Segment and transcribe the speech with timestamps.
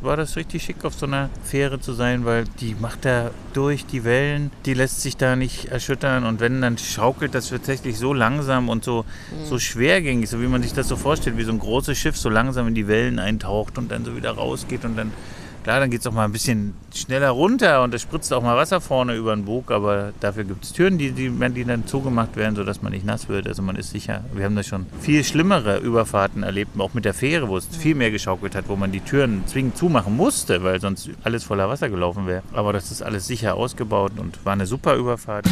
[0.00, 3.86] war das richtig schick, auf so einer Fähre zu sein, weil die macht da durch
[3.86, 8.12] die Wellen, die lässt sich da nicht erschüttern und wenn, dann schaukelt das tatsächlich so
[8.12, 9.46] langsam und so, mhm.
[9.46, 12.28] so schwergängig, so wie man sich das so vorstellt, wie so ein großes Schiff so
[12.28, 15.12] langsam in die Wellen eintaucht und dann so wieder rausgeht und dann
[15.62, 18.56] Klar, dann geht es auch mal ein bisschen schneller runter und es spritzt auch mal
[18.56, 22.34] Wasser vorne über den Bug, aber dafür gibt es Türen, die, die, die dann zugemacht
[22.36, 23.46] werden, sodass man nicht nass wird.
[23.46, 24.24] Also man ist sicher.
[24.32, 27.94] Wir haben da schon viel schlimmere Überfahrten erlebt, auch mit der Fähre, wo es viel
[27.94, 31.90] mehr geschaukelt hat, wo man die Türen zwingend zumachen musste, weil sonst alles voller Wasser
[31.90, 32.42] gelaufen wäre.
[32.54, 35.46] Aber das ist alles sicher ausgebaut und war eine super Überfahrt.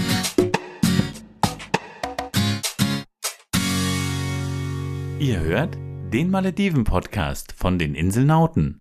[5.19, 5.77] Ihr hört
[6.15, 8.81] den Malediven-Podcast von den Inselnauten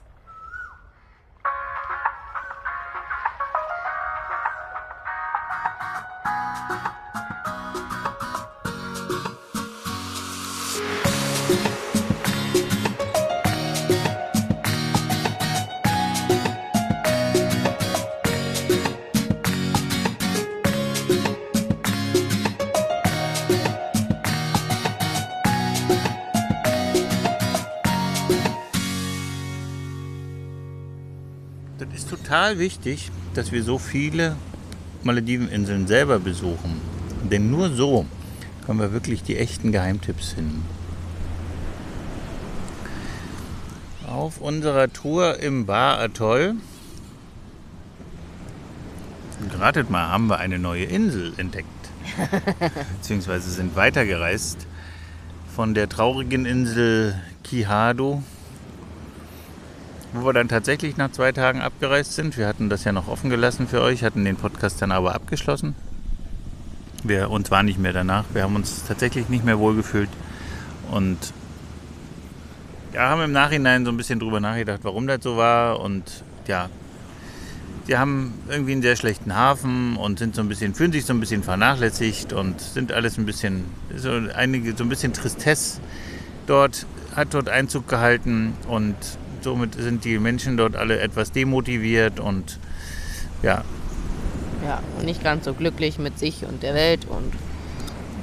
[32.31, 34.37] Total wichtig, dass wir so viele
[35.03, 36.79] Malediveninseln selber besuchen.
[37.29, 38.05] Denn nur so
[38.65, 40.63] können wir wirklich die echten Geheimtipps finden.
[44.07, 46.55] Auf unserer Tour im Bar Atoll,
[49.59, 51.67] ratet mal, haben wir eine neue Insel entdeckt.
[53.01, 54.67] Beziehungsweise sind weitergereist
[55.53, 58.23] von der traurigen Insel Kihado
[60.13, 62.37] wo wir dann tatsächlich nach zwei Tagen abgereist sind.
[62.37, 65.75] Wir hatten das ja noch offen gelassen für euch, hatten den Podcast dann aber abgeschlossen.
[67.03, 68.25] Wir, uns war nicht mehr danach.
[68.33, 70.09] Wir haben uns tatsächlich nicht mehr wohlgefühlt
[70.91, 71.17] und
[72.93, 75.79] ja, haben im Nachhinein so ein bisschen drüber nachgedacht, warum das so war.
[75.79, 76.69] Und ja,
[77.87, 81.13] die haben irgendwie einen sehr schlechten Hafen und sind so ein bisschen, fühlen sich so
[81.13, 85.79] ein bisschen vernachlässigt und sind alles ein bisschen, so einige, so ein bisschen Tristesse
[86.47, 86.85] dort,
[87.15, 88.95] hat dort Einzug gehalten und
[89.43, 92.59] somit sind die Menschen dort alle etwas demotiviert und
[93.43, 93.63] ja.
[94.65, 97.33] Ja, und nicht ganz so glücklich mit sich und der Welt und,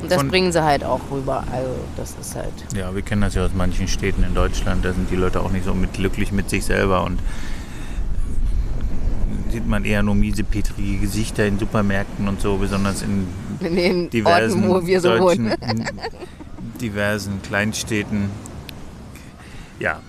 [0.01, 1.45] und das Von, bringen sie halt auch rüber.
[1.53, 2.53] Also das ist halt.
[2.77, 5.51] Ja, wir kennen das ja aus manchen Städten in Deutschland, da sind die Leute auch
[5.51, 7.21] nicht so mit glücklich mit sich selber und
[9.51, 13.27] sieht man eher nur miesepetrige Gesichter in Supermärkten und so, besonders in,
[13.61, 15.55] in den diversen Orten, wo wir so wohnen.
[16.81, 18.31] diversen Kleinstädten.
[19.81, 20.01] Ja,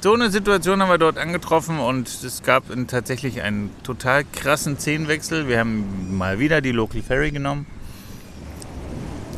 [0.00, 5.48] so eine Situation haben wir dort angetroffen und es gab tatsächlich einen total krassen Szenenwechsel.
[5.48, 7.66] Wir haben mal wieder die Local Ferry genommen,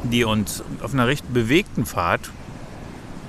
[0.03, 2.31] die uns auf einer recht bewegten Fahrt,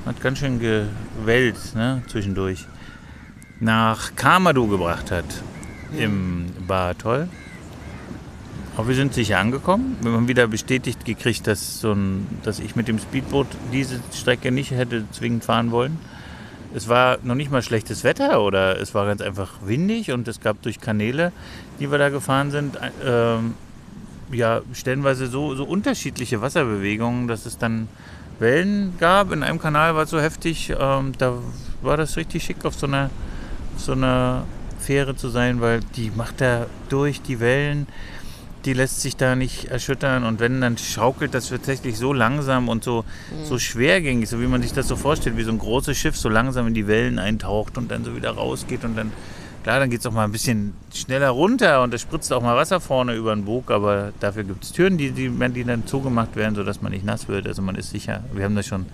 [0.06, 2.66] hat ganz schön gewellt ne, zwischendurch,
[3.60, 5.26] nach Kamadu gebracht hat
[5.98, 7.30] im Bar-Atoll.
[8.76, 9.98] Aber wir sind sicher angekommen.
[10.02, 14.52] Wir haben wieder bestätigt gekriegt, dass, so ein, dass ich mit dem Speedboot diese Strecke
[14.52, 16.00] nicht hätte zwingend fahren wollen
[16.74, 20.40] es war noch nicht mal schlechtes Wetter oder es war ganz einfach windig und es
[20.40, 21.32] gab durch Kanäle,
[21.80, 23.38] die wir da gefahren sind, äh,
[24.32, 27.88] ja, stellenweise so, so unterschiedliche Wasserbewegungen, dass es dann
[28.40, 29.32] Wellen gab.
[29.32, 31.34] In einem Kanal war es so heftig, ähm, da
[31.82, 33.10] war das richtig schick, auf so einer,
[33.76, 34.46] auf so einer
[34.80, 37.88] Fähre zu sein, weil die macht da durch die Wellen
[38.66, 42.84] die lässt sich da nicht erschüttern und wenn, dann schaukelt das tatsächlich so langsam und
[42.84, 43.46] so, mhm.
[43.46, 46.30] so schwergängig, so wie man sich das so vorstellt, wie so ein großes Schiff so
[46.30, 49.12] langsam in die Wellen eintaucht und dann so wieder rausgeht und dann,
[49.64, 52.58] klar, dann geht es auch mal ein bisschen schneller runter und es spritzt auch mal
[52.58, 56.36] Wasser vorne über den Bug, aber dafür gibt es Türen, die, die, die dann zugemacht
[56.36, 58.24] werden, sodass man nicht nass wird, also man ist sicher.
[58.34, 58.88] Wir haben da schon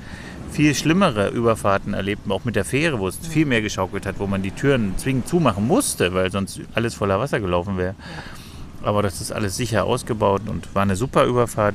[0.52, 3.26] viel schlimmere Überfahrten erlebt, auch mit der Fähre, wo es mhm.
[3.26, 7.20] viel mehr geschaukelt hat, wo man die Türen zwingend zumachen musste, weil sonst alles voller
[7.20, 7.96] Wasser gelaufen wäre.
[7.98, 8.45] Ja.
[8.86, 11.74] Aber das ist alles sicher ausgebaut und war eine super Überfahrt.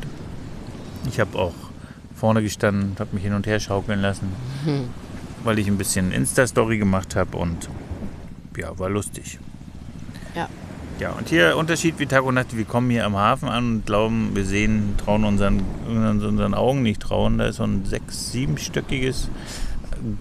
[1.08, 1.54] Ich habe auch
[2.14, 4.28] vorne gestanden, habe mich hin und her schaukeln lassen,
[4.64, 4.84] mhm.
[5.42, 7.68] weil ich ein bisschen Insta-Story gemacht habe und
[8.56, 9.40] ja, war lustig.
[10.36, 10.48] Ja.
[11.00, 12.56] Ja, und hier Unterschied wie Tag und Nacht.
[12.56, 17.00] Wir kommen hier am Hafen an und glauben, wir sehen, trauen unseren, unseren Augen nicht
[17.00, 17.38] trauen.
[17.38, 19.30] Da ist so ein sechs-, siebenstöckiges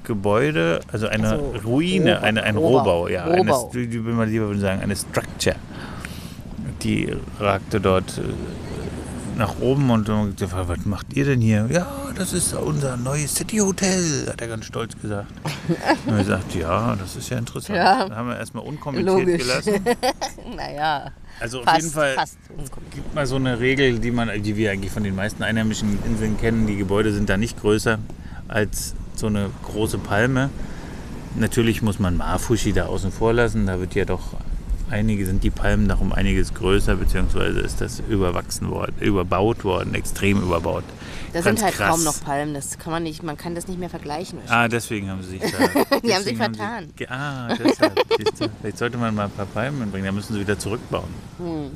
[0.05, 3.25] Gebäude, also eine also, Ruine, Rohbau, eine, ein Rohbau, Rohbau ja.
[3.25, 3.71] Rohbau.
[3.73, 5.57] Eine, wie man lieber sagen, eine Structure
[6.83, 8.23] die ragte dort äh,
[9.39, 10.05] nach oben und
[10.37, 11.67] gefragt, was macht ihr denn hier?
[11.71, 15.31] Ja, das ist unser neues City Hotel, hat er ganz stolz gesagt.
[16.05, 17.77] und er sagt, ja, das ist ja interessant.
[17.77, 18.05] Ja.
[18.05, 19.41] Dann haben wir erstmal unkommentiert Logisch.
[19.41, 19.85] gelassen.
[20.55, 21.11] naja.
[21.39, 22.15] Also auf fast, jeden Fall
[22.93, 26.37] gibt mal so eine Regel, die man, die wir eigentlich von den meisten einheimischen Inseln
[26.37, 26.67] kennen.
[26.67, 27.97] Die Gebäude sind da nicht größer
[28.49, 30.49] als so eine große Palme.
[31.37, 33.67] Natürlich muss man Marfushi da außen vor lassen.
[33.67, 34.33] Da wird ja doch
[34.89, 39.93] einige sind die Palmen noch um einiges größer, beziehungsweise ist das überwachsen worden, überbaut worden,
[39.95, 40.83] extrem überbaut.
[41.33, 41.89] Da sind halt krass.
[41.89, 44.39] kaum noch Palmen, das kann man nicht, man kann das nicht mehr vergleichen.
[44.47, 45.99] Ah, deswegen haben sie sich da.
[46.03, 46.89] die haben sich vertan.
[46.97, 47.99] Sie, ah, deshalb.
[48.61, 51.09] Vielleicht sollte man mal ein paar Palmen mitbringen, dann müssen sie wieder zurückbauen.
[51.37, 51.71] Hm.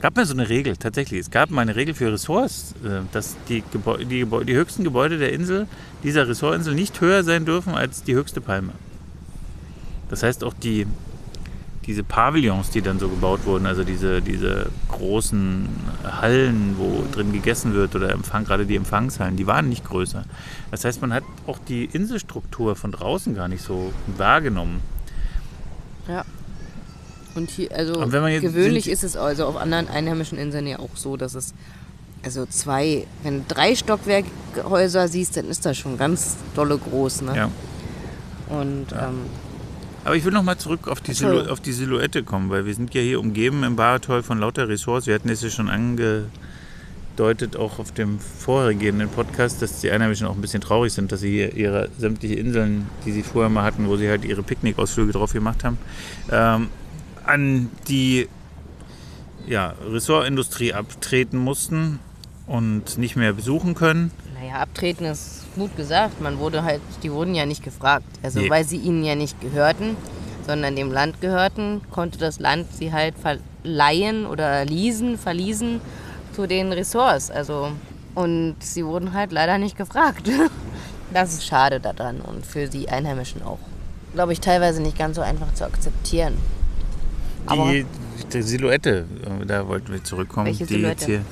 [0.00, 1.20] Gab mal so eine Regel, tatsächlich.
[1.20, 4.84] Es gab mal eine Regel für Ressorts, äh, dass die, Gebäude, die, Gebäude, die höchsten
[4.84, 5.66] Gebäude der Insel,
[6.02, 8.72] dieser Ressortinsel, nicht höher sein dürfen als die höchste Palme.
[10.10, 10.86] Das heißt, auch die
[11.86, 15.68] diese Pavillons, die dann so gebaut wurden, also diese, diese großen
[16.04, 20.24] Hallen, wo drin gegessen wird oder Empfang, gerade die Empfangshallen, die waren nicht größer.
[20.70, 24.80] Das heißt, man hat auch die Inselstruktur von draußen gar nicht so wahrgenommen.
[26.08, 26.24] Ja.
[27.36, 31.34] Und hier, also gewöhnlich ist es also auf anderen einheimischen Inseln ja auch so, dass
[31.34, 31.54] es
[32.24, 37.22] also zwei, wenn du drei Stockwerkhäuser siehst, dann ist das schon ganz dolle groß.
[37.22, 37.36] Ne?
[37.36, 37.50] Ja.
[38.48, 39.08] Und ja.
[39.08, 39.20] Ähm,
[40.06, 42.72] aber ich will noch mal zurück auf die, Silhou auf die Silhouette kommen, weil wir
[42.72, 45.08] sind ja hier umgeben im Baratoll von lauter Ressorts.
[45.08, 50.36] Wir hatten es ja schon angedeutet, auch auf dem vorhergehenden Podcast, dass die Einheimischen auch
[50.36, 53.88] ein bisschen traurig sind, dass sie hier ihre sämtliche Inseln, die sie vorher mal hatten,
[53.88, 55.76] wo sie halt ihre Picknickausflüge drauf gemacht haben,
[56.30, 56.68] ähm,
[57.24, 58.28] an die
[59.48, 61.98] ja, Ressortindustrie abtreten mussten
[62.46, 64.12] und nicht mehr besuchen können.
[64.40, 66.20] Naja, abtreten ist gut gesagt.
[66.20, 68.06] Man wurde halt, die wurden ja nicht gefragt.
[68.22, 68.50] Also nee.
[68.50, 69.96] weil sie ihnen ja nicht gehörten,
[70.46, 75.80] sondern dem Land gehörten, konnte das Land sie halt verleihen oder leasen, verließen
[76.32, 77.30] zu den Ressorts.
[77.30, 77.72] Also
[78.14, 80.30] und sie wurden halt leider nicht gefragt.
[81.12, 83.60] Das ist schade daran und für die Einheimischen auch.
[84.12, 86.34] Glaube ich, teilweise nicht ganz so einfach zu akzeptieren.
[87.48, 87.86] Die,
[88.32, 91.24] die Silhouette, äh, da wollten wir zurückkommen, welche die jetzt hier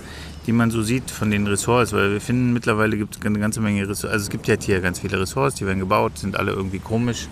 [0.46, 3.60] die man so sieht von den Ressorts, weil wir finden mittlerweile gibt es eine ganze
[3.60, 4.12] Menge Ressorts.
[4.12, 7.28] Also es gibt ja hier ganz viele Ressorts, die werden gebaut, sind alle irgendwie komisch.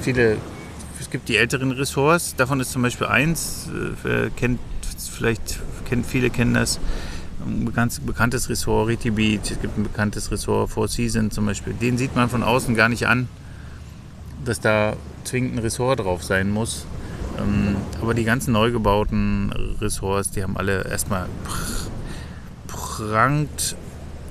[0.00, 0.38] Viele,
[1.00, 3.68] es gibt die älteren Ressorts, davon ist zum Beispiel eins,
[4.04, 4.60] äh, kennt
[5.16, 6.80] vielleicht kennt viele kennen das,
[7.44, 11.74] ein bekanntes, bekanntes Ressort, Riti Beach, es gibt ein bekanntes Ressort, Four Seasons zum Beispiel.
[11.74, 13.28] Den sieht man von außen gar nicht an,
[14.44, 16.86] dass da zwingend ein Ressort drauf sein muss.
[17.38, 21.28] Ähm, aber die ganzen neu gebauten Ressorts, die haben alle erstmal
[22.96, 23.76] prangt,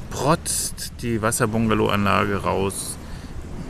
[0.09, 2.97] protzt die Wasserbungalow-Anlage raus.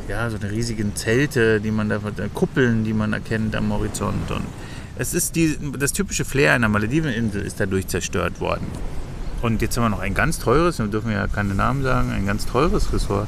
[0.07, 1.99] Ja, so eine riesigen Zelte, die man da,
[2.33, 4.29] Kuppeln, die man erkennt am Horizont.
[4.29, 4.45] Und
[4.97, 8.67] es ist die, das typische Flair einer Malediveninsel ist dadurch zerstört worden.
[9.41, 12.25] Und jetzt haben wir noch ein ganz teures, wir dürfen ja keine Namen sagen, ein
[12.25, 13.27] ganz teures Ressort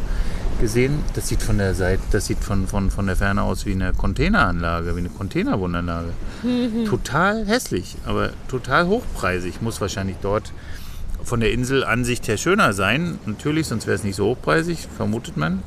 [0.62, 1.00] gesehen.
[1.16, 3.92] Das sieht von der Seite, das sieht von, von, von der Ferne aus wie eine
[3.94, 6.14] Containeranlage, wie eine Containerwundanlage.
[6.88, 9.62] total hässlich, aber total hochpreisig.
[9.62, 10.54] Muss wahrscheinlich dort
[11.28, 13.20] von der Inselansicht her schöner sein.
[13.26, 15.62] Natürlich, sonst wäre es nicht so hochpreisig, vermutet man.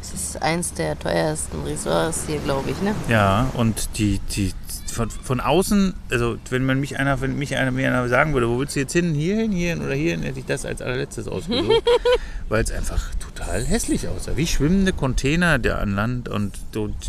[0.00, 2.94] Es ist eins der teuersten Resorts hier, glaube ich, ne?
[3.08, 4.52] Ja, und die, die
[4.92, 8.48] von, von außen, also wenn man mich einer, wenn mich einer, mir einer sagen würde,
[8.48, 9.14] wo willst du jetzt hin?
[9.14, 11.82] Hierhin, hierhin oder hierhin, hätte ich das als allerletztes ausgesucht.
[12.48, 14.36] weil es einfach total hässlich aussah.
[14.36, 16.58] Wie schwimmende Container der an Land und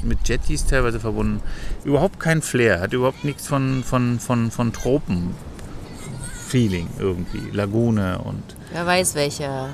[0.04, 1.42] mit Jetties teilweise verbunden.
[1.84, 5.36] Überhaupt kein Flair, hat überhaupt nichts von, von, von, von Tropen
[6.46, 7.50] Feeling irgendwie.
[7.52, 8.44] Lagune und.
[8.72, 9.70] Wer weiß, welcher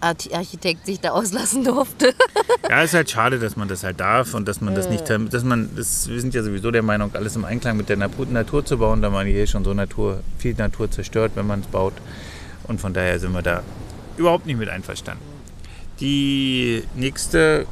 [0.00, 2.14] Architekt sich da auslassen durfte.
[2.70, 5.44] ja, ist halt schade, dass man das halt darf und dass man das nicht, dass
[5.44, 8.78] man, das, wir sind ja sowieso der Meinung, alles im Einklang mit der Natur zu
[8.78, 11.94] bauen, da man hier schon so Natur, viel Natur zerstört, wenn man es baut.
[12.64, 13.62] Und von daher sind wir da
[14.16, 15.24] überhaupt nicht mit einverstanden.
[16.00, 17.66] Die nächste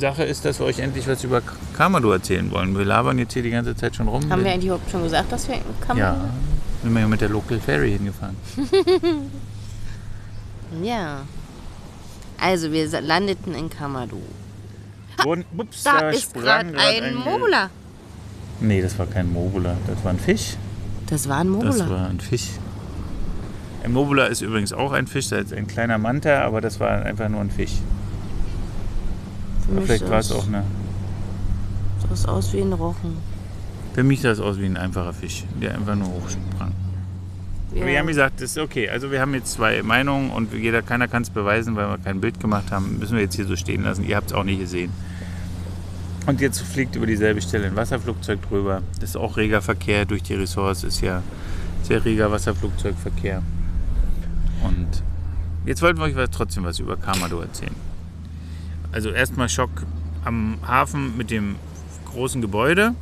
[0.00, 1.42] Sache ist, dass wir euch endlich was über
[1.76, 2.76] Kamado erzählen wollen.
[2.76, 4.28] Wir labern jetzt hier die ganze Zeit schon rum.
[4.30, 6.16] Haben wir eigentlich überhaupt schon gesagt, dass wir in Kamado Ja,
[6.82, 8.36] sind wir ja mit der Local Ferry hingefahren.
[10.82, 11.22] ja.
[12.40, 14.20] Also, wir landeten in Kamado.
[15.26, 17.70] Und, ups, da, da ist gerade ein, ein Mobula.
[18.60, 20.56] Nee, das war kein Mobula, das war ein Fisch.
[21.06, 21.70] Das war ein Mobula.
[21.70, 22.48] Das war ein Fisch.
[23.82, 27.02] Ein Mobula ist übrigens auch ein Fisch, das ist ein kleiner Manta, aber das war
[27.02, 27.72] einfach nur ein Fisch.
[29.84, 30.64] Vielleicht war es auch eine.
[32.00, 33.16] Sah es aus wie ein Rochen.
[33.94, 36.72] Für mich sah es aus wie ein einfacher Fisch, der einfach nur hochsprang.
[37.74, 37.86] Ja.
[37.86, 38.88] Wir haben gesagt, das ist okay.
[38.88, 42.20] Also wir haben jetzt zwei Meinungen und jeder, keiner kann es beweisen, weil wir kein
[42.20, 42.98] Bild gemacht haben.
[42.98, 44.04] Müssen wir jetzt hier so stehen lassen.
[44.04, 44.90] Ihr habt es auch nicht gesehen.
[46.26, 48.82] Und jetzt fliegt über dieselbe Stelle ein Wasserflugzeug drüber.
[49.00, 50.84] Das ist auch reger Verkehr durch die Ressorts.
[50.84, 51.22] Ist ja
[51.82, 53.42] sehr reger Wasserflugzeugverkehr.
[54.62, 55.02] Und
[55.64, 57.74] jetzt wollten wir euch trotzdem was über Kamado erzählen.
[58.92, 59.70] Also erstmal Schock
[60.24, 61.56] am Hafen mit dem
[62.10, 62.94] großen Gebäude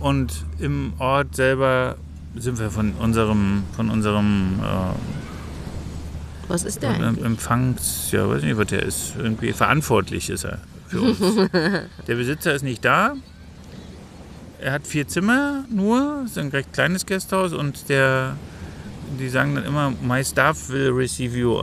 [0.00, 1.96] und im Ort selber
[2.36, 4.94] sind wir von unserem, von unserem äh,
[6.48, 7.24] was ist der eigentlich?
[7.24, 9.14] Empfangs, ja, weiß nicht, was der ist.
[9.18, 11.18] Irgendwie verantwortlich ist er für uns.
[12.06, 13.14] der Besitzer ist nicht da.
[14.58, 18.36] Er hat vier Zimmer nur, ist ein recht kleines Gasthaus und der,
[19.20, 21.54] die sagen dann immer, my staff will receive you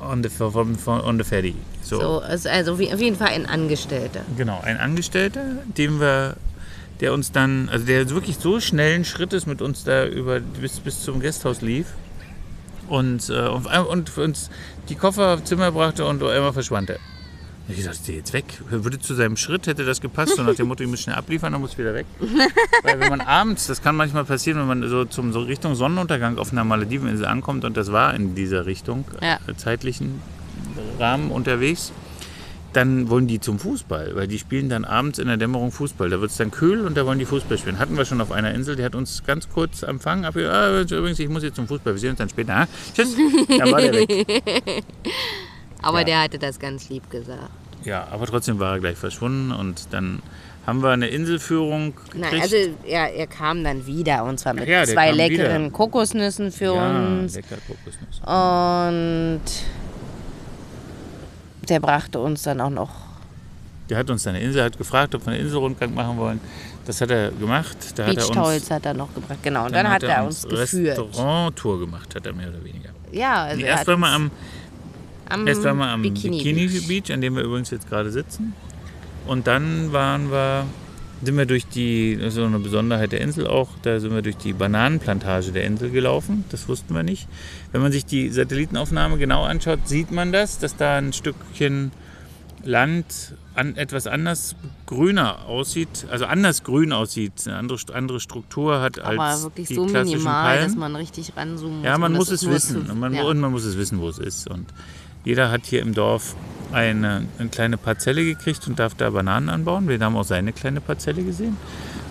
[0.00, 1.54] on the, on the ferry.
[1.84, 4.22] So, so also, also auf jeden Fall ein Angestellter.
[4.36, 5.42] Genau, ein Angestellter,
[5.76, 6.36] dem wir
[7.00, 11.02] der uns dann, also der wirklich so schnellen Schrittes mit uns da über bis, bis
[11.02, 11.86] zum Gasthaus lief
[12.88, 14.50] und, äh, und uns
[14.88, 16.98] die Kofferzimmer brachte und einmal verschwand er.
[17.66, 18.44] Ich dachte, jetzt weg?
[18.68, 20.38] Würde zu seinem Schritt, hätte das gepasst.
[20.38, 22.04] Und nach dem Motto, ich muss schnell abliefern, dann muss ich wieder weg.
[22.82, 26.36] Weil wenn man abends, das kann manchmal passieren, wenn man so zum so Richtung Sonnenuntergang
[26.36, 29.38] auf einer Malediveninsel ankommt und das war in dieser Richtung, ja.
[29.46, 30.20] äh, zeitlichen
[30.98, 31.92] Rahmen unterwegs,
[32.72, 36.10] dann wollen die zum Fußball, weil die spielen dann abends in der Dämmerung Fußball.
[36.10, 37.78] Da wird es dann kühl und da wollen die Fußball spielen.
[37.78, 40.24] Hatten wir schon auf einer Insel, die hat uns ganz kurz empfangen.
[40.24, 42.56] Aber, ah, übrigens, ich muss jetzt zum Fußball, wir sehen uns dann später.
[42.56, 43.16] Ah, tschüss,
[43.48, 44.26] dann war der weg.
[45.82, 46.04] aber ja.
[46.04, 47.50] der hatte das ganz lieb gesagt.
[47.84, 50.20] Ja, aber trotzdem war er gleich verschwunden und dann
[50.66, 52.16] haben wir eine Inselführung gekriegt.
[52.16, 52.56] Nein, also
[52.86, 55.70] er, er kam dann wieder und zwar mit ja, zwei leckeren wieder.
[55.70, 57.34] Kokosnüssen für ja, uns.
[57.34, 58.22] Lecker Kokosnüsse.
[58.24, 59.42] Und
[61.64, 62.90] der brachte uns dann auch noch.
[63.88, 66.40] Der hat uns eine Insel, hat gefragt, ob wir einen Inselrundgang machen wollen.
[66.86, 67.76] Das hat er gemacht.
[67.96, 69.66] Da Beach hat er uns, hat er noch gebracht, genau.
[69.66, 70.98] Und dann, dann hat, er uns, uns geführt.
[70.98, 72.90] Restaurant-Tour gemacht, hat er mehr oder weniger.
[73.12, 74.30] Ja, also erst war mal am,
[75.28, 76.88] am erst waren wir am Bikini, Bikini Beach.
[76.88, 78.54] Beach, an dem wir übrigens jetzt gerade sitzen.
[79.26, 80.64] Und dann waren wir,
[81.24, 84.22] sind wir durch die, das ist so eine Besonderheit der Insel auch, da sind wir
[84.22, 86.44] durch die Bananenplantage der Insel gelaufen.
[86.50, 87.28] Das wussten wir nicht.
[87.72, 91.92] Wenn man sich die Satellitenaufnahme genau anschaut, sieht man das, dass da ein Stückchen
[92.64, 98.98] Land an, etwas anders grüner aussieht, also anders grün aussieht, eine andere, andere Struktur hat
[98.98, 100.64] als Aber wirklich die so minimal, Palmen.
[100.64, 101.86] dass man richtig ranzoomen muss.
[101.86, 103.24] Ja, man muss es wissen und man, ja.
[103.24, 104.48] und man muss es wissen, wo es ist.
[104.48, 104.66] Und
[105.24, 106.36] jeder hat hier im Dorf
[106.72, 109.88] eine, eine kleine Parzelle gekriegt und darf da Bananen anbauen.
[109.88, 111.56] Wir haben auch seine kleine Parzelle gesehen.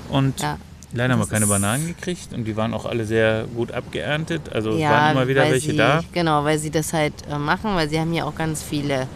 [0.10, 0.58] Und ja,
[0.94, 4.52] leider haben wir keine Bananen gekriegt und die waren auch alle sehr gut abgeerntet.
[4.52, 6.04] Also ja, waren immer wieder welche sie, da.
[6.14, 9.08] Genau, weil sie das halt äh, machen, weil sie haben hier auch ganz viele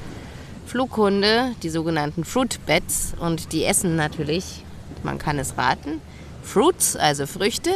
[0.65, 4.63] Flughunde, die sogenannten Fruit Bats und die essen natürlich,
[5.03, 6.01] man kann es raten,
[6.43, 7.71] Fruits, also Früchte.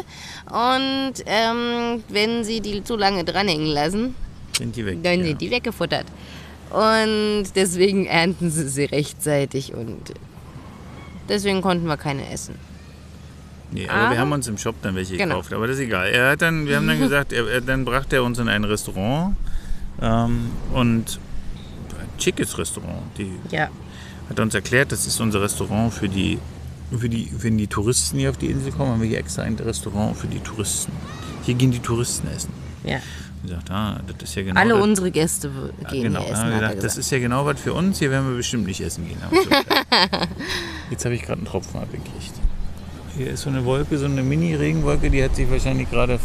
[0.50, 4.16] Und ähm, wenn sie die zu lange dranhängen lassen,
[4.62, 5.26] sind die weg, dann ja.
[5.26, 6.06] sind die weggefuttert.
[6.70, 10.14] Und deswegen ernten sie sie rechtzeitig und
[11.28, 12.56] deswegen konnten wir keine essen.
[13.72, 15.36] Nee, aber, aber wir haben uns im Shop dann welche genau.
[15.36, 16.08] gekauft, aber das ist egal.
[16.08, 18.64] Er hat dann, wir haben dann gesagt, er, er, dann brachte er uns in ein
[18.64, 19.36] Restaurant
[20.02, 21.20] ähm, und
[22.00, 23.02] ein schickes Restaurant.
[23.18, 23.70] Die ja.
[24.30, 26.38] hat uns erklärt, das ist unser Restaurant für die,
[26.98, 29.56] für die, wenn die Touristen hier auf die Insel kommen, haben wir hier extra ein
[29.56, 30.92] Restaurant für die Touristen.
[31.44, 32.54] Hier gehen die Touristen essen.
[32.84, 33.00] Ja
[33.42, 34.60] gesagt, ah, das ist ja genau.
[34.60, 35.50] Alle das, unsere Gäste
[35.90, 36.52] gehen genau, hier essen.
[36.52, 38.00] Gedacht, das ist ja genau was für uns.
[38.00, 39.18] Hier werden wir bestimmt nicht essen gehen.
[40.90, 42.34] Jetzt habe ich gerade einen Tropfen abgekriegt.
[43.18, 46.20] Hier ist so eine Wolke, so eine Mini-Regenwolke, die hat sich wahrscheinlich gerade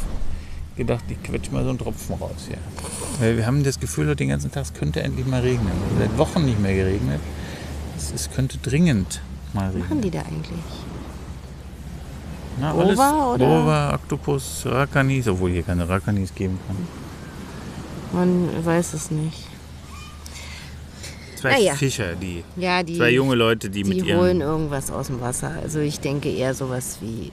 [0.77, 2.59] gedacht, ich quetsche mal so einen Tropfen raus hier.
[3.19, 5.73] Weil wir haben das Gefühl, den ganzen Tag, es könnte endlich mal regnen.
[5.99, 7.21] Seit Wochen nicht mehr geregnet.
[7.97, 9.21] Es, es könnte dringend
[9.53, 9.83] mal regnen.
[9.83, 10.61] Was machen die da eigentlich?
[12.61, 13.39] Na, alles, oder?
[13.39, 16.77] Bova, Oktopus, Rakanis, obwohl hier keine Rakanis geben kann.
[18.13, 19.47] Man weiß es nicht.
[21.37, 21.75] Zwei naja.
[21.75, 22.97] Fischer, die, ja, die.
[22.97, 24.07] Zwei junge Leute, die, die mit ihren.
[24.07, 25.53] Die holen irgendwas aus dem Wasser.
[25.63, 27.31] Also ich denke eher sowas wie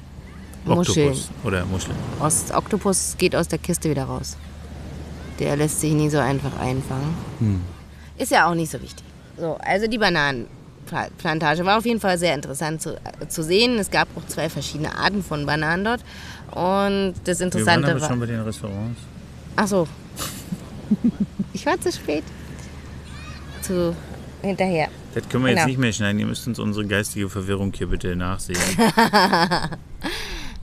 [0.65, 1.09] Muscheln.
[1.09, 1.95] Oktopus oder Muscheln.
[2.19, 4.37] Ost Oktopus geht aus der Kiste wieder raus.
[5.39, 7.15] Der lässt sich nie so einfach einfangen.
[7.39, 7.61] Hm.
[8.17, 9.03] Ist ja auch nicht so wichtig.
[9.37, 13.79] So, also die Bananenplantage war auf jeden Fall sehr interessant zu, äh, zu sehen.
[13.79, 16.01] Es gab auch zwei verschiedene Arten von Bananen dort.
[16.51, 18.99] Und das Interessante Wir waren aber schon bei den Restaurants.
[19.55, 19.87] Ach so,
[21.53, 22.23] ich war zu spät.
[23.61, 23.95] Zu
[24.41, 24.89] hinterher.
[25.13, 25.61] Das können wir genau.
[25.61, 26.19] jetzt nicht mehr schneiden.
[26.19, 28.57] Ihr müsst uns unsere geistige Verwirrung hier bitte nachsehen.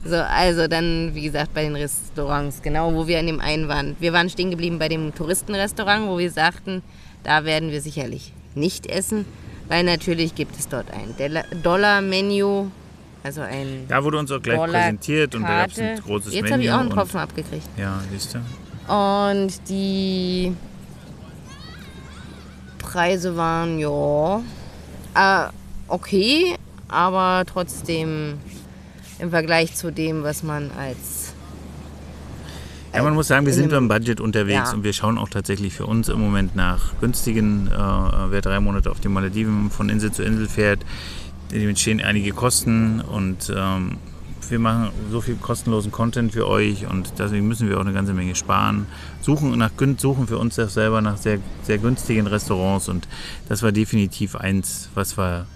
[0.05, 3.95] so, also dann, wie gesagt, bei den Restaurants, genau, wo wir an dem einen waren.
[3.99, 6.83] Wir waren stehen geblieben bei dem Touristenrestaurant, wo wir sagten,
[7.23, 9.25] da werden wir sicherlich nicht essen,
[9.67, 11.15] weil natürlich gibt es dort ein
[11.63, 12.65] Dollar-Menü,
[13.23, 16.43] also ein Da wurde uns auch gleich präsentiert und da gab es ein großes Jetzt
[16.43, 16.45] Menü.
[16.45, 17.69] Jetzt habe ich auch einen Tropfen abgekriegt.
[17.77, 18.39] Ja, siehst du.
[18.91, 20.53] Und die
[22.77, 24.41] Preise waren ja
[25.15, 25.49] äh,
[25.87, 26.57] okay,
[26.89, 28.33] aber trotzdem
[29.19, 31.33] im Vergleich zu dem, was man als
[32.93, 34.73] Ja, man muss sagen, wir sind beim Budget unterwegs ja.
[34.73, 38.91] und wir schauen auch tatsächlich für uns im Moment nach günstigen, äh, wer drei Monate
[38.91, 40.81] auf die Malediven von Insel zu Insel fährt.
[41.49, 43.99] Dem entstehen einige Kosten und ähm,
[44.51, 48.13] wir machen so viel kostenlosen Content für euch und deswegen müssen wir auch eine ganze
[48.13, 48.85] Menge sparen.
[49.21, 53.07] Suchen, nach, suchen für uns selber nach sehr, sehr günstigen Restaurants und
[53.49, 55.47] das war definitiv eins, was wir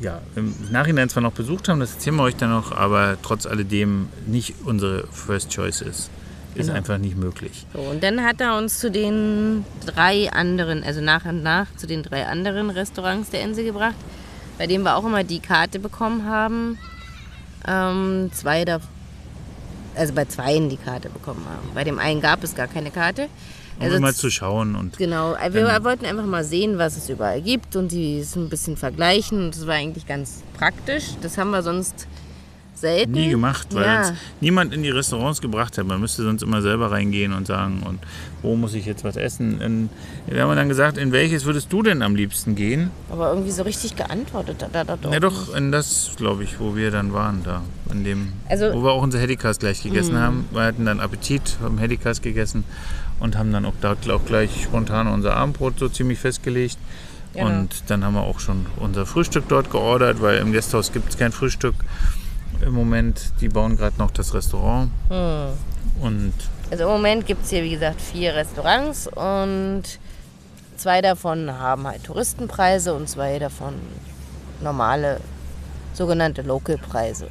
[0.00, 3.46] ja, im Nachhinein zwar noch besucht haben, das erzählen wir euch dann noch, aber trotz
[3.46, 6.10] alledem nicht unsere First Choice ist.
[6.54, 6.78] Ist genau.
[6.78, 7.66] einfach nicht möglich.
[7.74, 11.86] So, und dann hat er uns zu den drei anderen, also nach und nach zu
[11.86, 13.96] den drei anderen Restaurants der Insel gebracht,
[14.56, 16.78] bei denen wir auch immer die Karte bekommen haben.
[17.66, 18.80] Ähm, zwei da,
[19.94, 21.68] also bei zweien die Karte bekommen haben.
[21.74, 23.28] Bei dem einen gab es gar keine Karte.
[23.78, 24.96] Also um mal zu schauen und.
[24.96, 28.76] Genau, wir wollten einfach mal sehen, was es überall gibt und die es ein bisschen
[28.76, 29.44] vergleichen.
[29.46, 31.10] Und das war eigentlich ganz praktisch.
[31.20, 32.06] Das haben wir sonst
[32.76, 33.12] selten.
[33.12, 34.12] Nie gemacht, weil ja.
[34.40, 35.86] niemand in die Restaurants gebracht hat.
[35.86, 38.00] Man müsste sonst immer selber reingehen und sagen, und
[38.42, 39.60] wo muss ich jetzt was essen?
[39.60, 39.90] In,
[40.26, 42.90] wir haben dann gesagt, in welches würdest du denn am liebsten gehen?
[43.10, 45.12] Aber irgendwie so richtig geantwortet hat er doch.
[45.12, 47.62] Ja, doch, in das, glaube ich, wo wir dann waren, da.
[47.90, 50.20] In dem, also, wo wir auch unser Heddikas gleich gegessen mh.
[50.20, 50.48] haben.
[50.52, 52.64] Wir hatten dann Appetit, haben Heddikas gegessen
[53.20, 56.78] und haben dann auch da auch gleich spontan unser Abendbrot so ziemlich festgelegt.
[57.32, 57.46] Genau.
[57.48, 61.18] Und dann haben wir auch schon unser Frühstück dort geordert, weil im Gasthaus gibt es
[61.18, 61.74] kein Frühstück
[62.62, 63.32] im Moment.
[63.40, 64.90] Die bauen gerade noch das Restaurant.
[65.08, 65.48] Hm.
[66.00, 66.32] Und
[66.70, 69.84] also im Moment gibt es hier, wie gesagt, vier Restaurants und
[70.76, 73.74] zwei davon haben halt Touristenpreise und zwei davon
[74.60, 75.20] normale
[75.94, 77.28] sogenannte Local-Preise.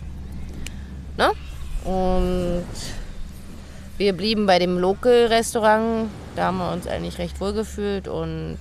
[1.17, 1.31] Ne?
[1.83, 2.65] Und
[3.97, 6.09] wir blieben bei dem Local-Restaurant.
[6.35, 8.57] Da haben wir uns eigentlich recht wohl gefühlt und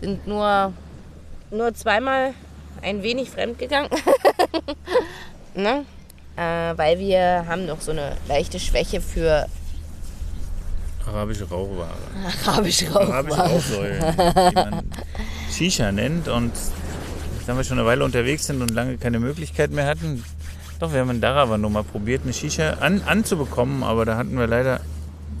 [0.00, 0.72] sind nur,
[1.50, 2.34] nur zweimal
[2.82, 3.90] ein wenig fremd gegangen.
[5.56, 5.84] ne?
[6.36, 9.46] Äh, weil wir haben noch so eine leichte Schwäche für
[11.06, 11.88] arabische Rauchware.
[12.46, 13.12] Arabische Rauchware.
[13.12, 14.16] Arabische Rauchsäulen,
[14.50, 14.82] die man
[15.50, 16.28] Shisha nennt.
[16.28, 16.52] Und
[17.46, 20.24] da wir schon eine Weile unterwegs sind und lange keine Möglichkeit mehr hatten,
[20.78, 24.36] doch, wir haben in Darawa nur mal probiert, eine Shisha an, anzubekommen, aber da hatten
[24.38, 24.80] wir leider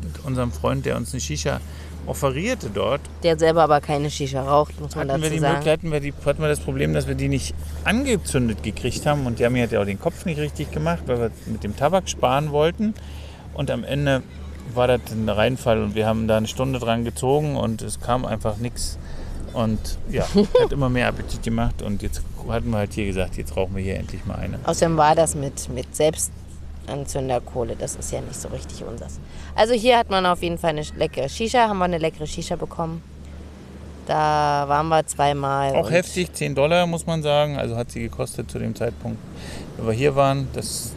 [0.02, 1.60] mit unserem Freund, der uns eine Shisha
[2.06, 3.00] offerierte dort.
[3.22, 5.64] Der selber aber keine Shisha raucht, muss man hatten dazu wir die sagen.
[5.64, 9.38] Hatten wir, die, hatten wir das Problem, dass wir die nicht angezündet gekriegt haben und
[9.38, 12.50] die haben ja auch den Kopf nicht richtig gemacht, weil wir mit dem Tabak sparen
[12.50, 12.94] wollten.
[13.54, 14.22] Und am Ende
[14.74, 18.24] war das ein Reinfall und wir haben da eine Stunde dran gezogen und es kam
[18.24, 18.98] einfach nichts.
[19.52, 20.26] Und ja,
[20.62, 23.82] hat immer mehr Appetit gemacht und jetzt hatten wir halt hier gesagt, jetzt rauchen wir
[23.82, 24.58] hier endlich mal eine.
[24.64, 26.30] Außerdem war das mit, mit selbst
[26.88, 27.76] Anzünderkohle.
[27.76, 29.18] Das ist ja nicht so richtig unseres.
[29.54, 32.56] Also hier hat man auf jeden Fall eine leckere Shisha, haben wir eine leckere Shisha
[32.56, 33.02] bekommen.
[34.06, 35.74] Da waren wir zweimal.
[35.74, 37.56] Auch heftig, 10 Dollar muss man sagen.
[37.56, 39.18] Also hat sie gekostet zu dem Zeitpunkt,
[39.76, 40.48] wenn wir hier waren.
[40.52, 40.92] Das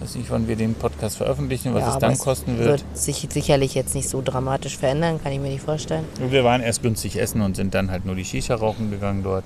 [0.00, 2.84] weiß nicht, wann wir den Podcast veröffentlichen, was ja, es dann kosten wird.
[2.84, 6.04] Wird sich sicherlich jetzt nicht so dramatisch verändern, kann ich mir nicht vorstellen.
[6.18, 9.44] Wir waren erst günstig essen und sind dann halt nur die Shisha rauchen gegangen dort.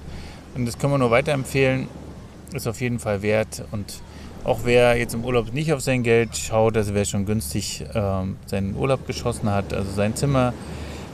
[0.55, 1.89] Und das können wir nur weiterempfehlen.
[2.55, 4.01] Ist auf jeden Fall wert und
[4.47, 8.37] auch wer jetzt im Urlaub nicht auf sein Geld schaut, also wer schon günstig ähm,
[8.47, 10.55] seinen Urlaub geschossen hat, also sein Zimmer,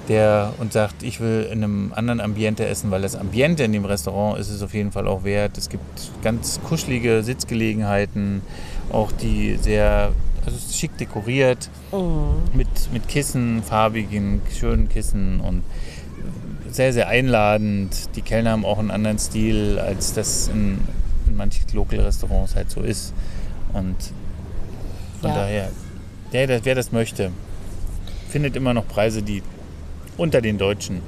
[0.09, 3.87] der und sagt, ich will in einem anderen Ambiente essen, weil das Ambiente in dem
[3.87, 5.57] Restaurant ist es auf jeden Fall auch wert.
[5.57, 8.43] Es gibt ganz kuschelige Sitzgelegenheiten,
[8.91, 10.13] auch die sehr
[10.45, 12.35] also schick dekoriert, oh.
[12.53, 15.63] mit, mit Kissen, farbigen, schönen Kissen und
[16.69, 18.15] sehr, sehr einladend.
[18.17, 20.79] Die Kellner haben auch einen anderen Stil, als das in
[21.33, 23.13] in manchen Local-Restaurants halt so ist.
[23.73, 23.97] Und
[25.21, 25.37] von ja.
[25.37, 25.69] daher,
[26.33, 27.31] der, wer das möchte,
[28.29, 29.43] findet immer noch Preise, die
[30.17, 31.01] unter den deutschen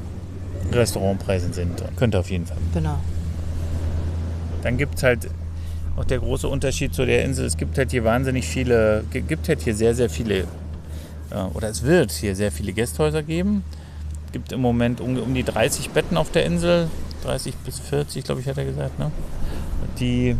[0.72, 1.82] Restaurantpreisen sind.
[1.96, 2.56] Könnte auf jeden Fall.
[2.72, 2.98] Genau.
[4.62, 5.28] Dann gibt es halt
[5.96, 7.46] auch der große Unterschied zu der Insel.
[7.46, 10.40] Es gibt halt hier wahnsinnig viele, gibt halt hier sehr, sehr viele,
[11.30, 13.62] äh, oder es wird hier sehr viele Gästhäuser geben.
[14.26, 16.88] Es gibt im Moment um, um die 30 Betten auf der Insel,
[17.24, 18.98] 30 bis 40, glaube ich, hat er gesagt.
[18.98, 19.10] Ne?
[20.00, 20.36] Die,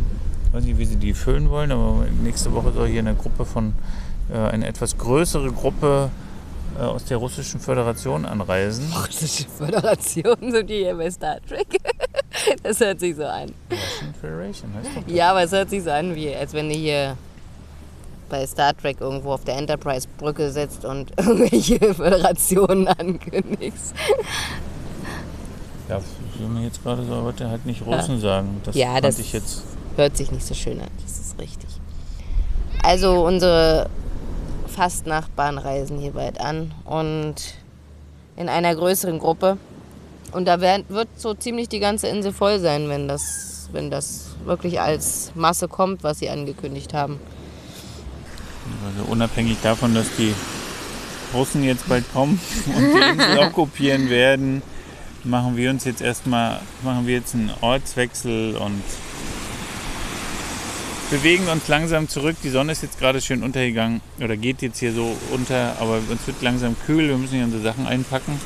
[0.51, 3.73] weiß nicht, wie sie die füllen wollen, aber nächste Woche soll hier eine Gruppe von,
[4.33, 6.09] äh, eine etwas größere Gruppe
[6.77, 8.91] äh, aus der Russischen Föderation anreisen.
[8.93, 11.67] Russische Föderation sind die hier bei Star Trek?
[12.63, 13.53] das hört sich so an.
[13.71, 16.75] Russian Federation heißt doch Ja, aber es hört sich so an, wie als wenn du
[16.75, 17.17] hier
[18.29, 23.93] bei Star Trek irgendwo auf der Enterprise-Brücke sitzt und irgendwelche Föderationen ankündigst.
[25.87, 26.01] Ja,
[26.39, 28.19] wie man jetzt gerade so, wollte halt nicht Russen ja.
[28.21, 28.61] sagen.
[28.63, 29.63] Das ja, das ich jetzt.
[29.95, 31.69] hört sich nicht so schön an, das ist richtig.
[32.83, 33.89] Also unsere
[34.67, 37.35] Fastnachbarn reisen hier bald an und
[38.35, 39.57] in einer größeren Gruppe.
[40.31, 44.81] Und da wird so ziemlich die ganze Insel voll sein, wenn das, wenn das wirklich
[44.81, 47.19] als Masse kommt, was sie angekündigt haben.
[48.85, 50.33] Also unabhängig davon, dass die
[51.33, 54.61] Russen jetzt bald kommen und die Insel okkupieren werden,
[55.25, 58.81] machen wir uns jetzt erstmal, machen wir jetzt einen Ortswechsel und
[61.09, 62.35] bewegen uns langsam zurück.
[62.43, 66.25] Die Sonne ist jetzt gerade schön untergegangen oder geht jetzt hier so unter, aber uns
[66.25, 67.09] wird langsam kühl.
[67.09, 68.39] Wir müssen hier unsere Sachen einpacken.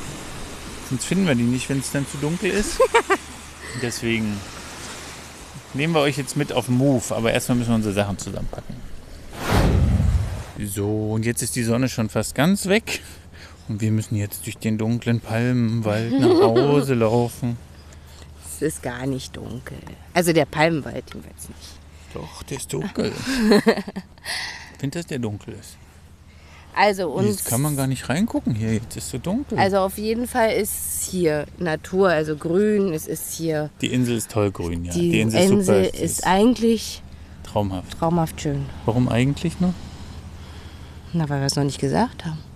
[0.88, 2.80] Sonst finden wir die nicht, wenn es dann zu dunkel ist.
[3.82, 4.36] Deswegen
[5.74, 8.74] nehmen wir euch jetzt mit auf Move, aber erstmal müssen wir unsere Sachen zusammenpacken.
[10.62, 13.00] So, und jetzt ist die Sonne schon fast ganz weg.
[13.70, 17.56] Und wir müssen jetzt durch den dunklen Palmenwald nach Hause laufen.
[18.44, 19.78] Es ist gar nicht dunkel.
[20.12, 21.70] Also der Palmenwald jedenfalls nicht.
[22.12, 23.12] Doch, der ist dunkel.
[24.72, 25.76] ich finde, dass der dunkel ist.
[26.74, 27.28] Also uns.
[27.28, 29.56] Jetzt kann man gar nicht reingucken hier, jetzt ist so dunkel.
[29.56, 33.70] Also auf jeden Fall ist hier Natur, also grün, es ist hier.
[33.82, 34.92] Die Insel ist toll grün, ja.
[34.92, 36.04] Die, die Insel, ist, Insel super.
[36.04, 37.02] ist eigentlich
[37.44, 37.98] traumhaft.
[38.00, 38.66] Traumhaft schön.
[38.84, 39.74] Warum eigentlich nur?
[41.12, 42.49] Na, weil wir es noch nicht gesagt haben.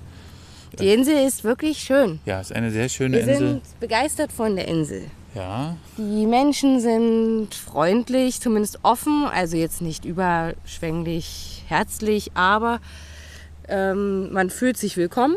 [0.81, 2.21] Die Insel ist wirklich schön.
[2.25, 3.41] Ja, es ist eine sehr schöne wir Insel.
[3.41, 5.03] Wir sind begeistert von der Insel.
[5.35, 5.77] Ja.
[5.99, 12.81] Die Menschen sind freundlich, zumindest offen, also jetzt nicht überschwänglich herzlich, aber
[13.69, 15.37] ähm, man fühlt sich willkommen.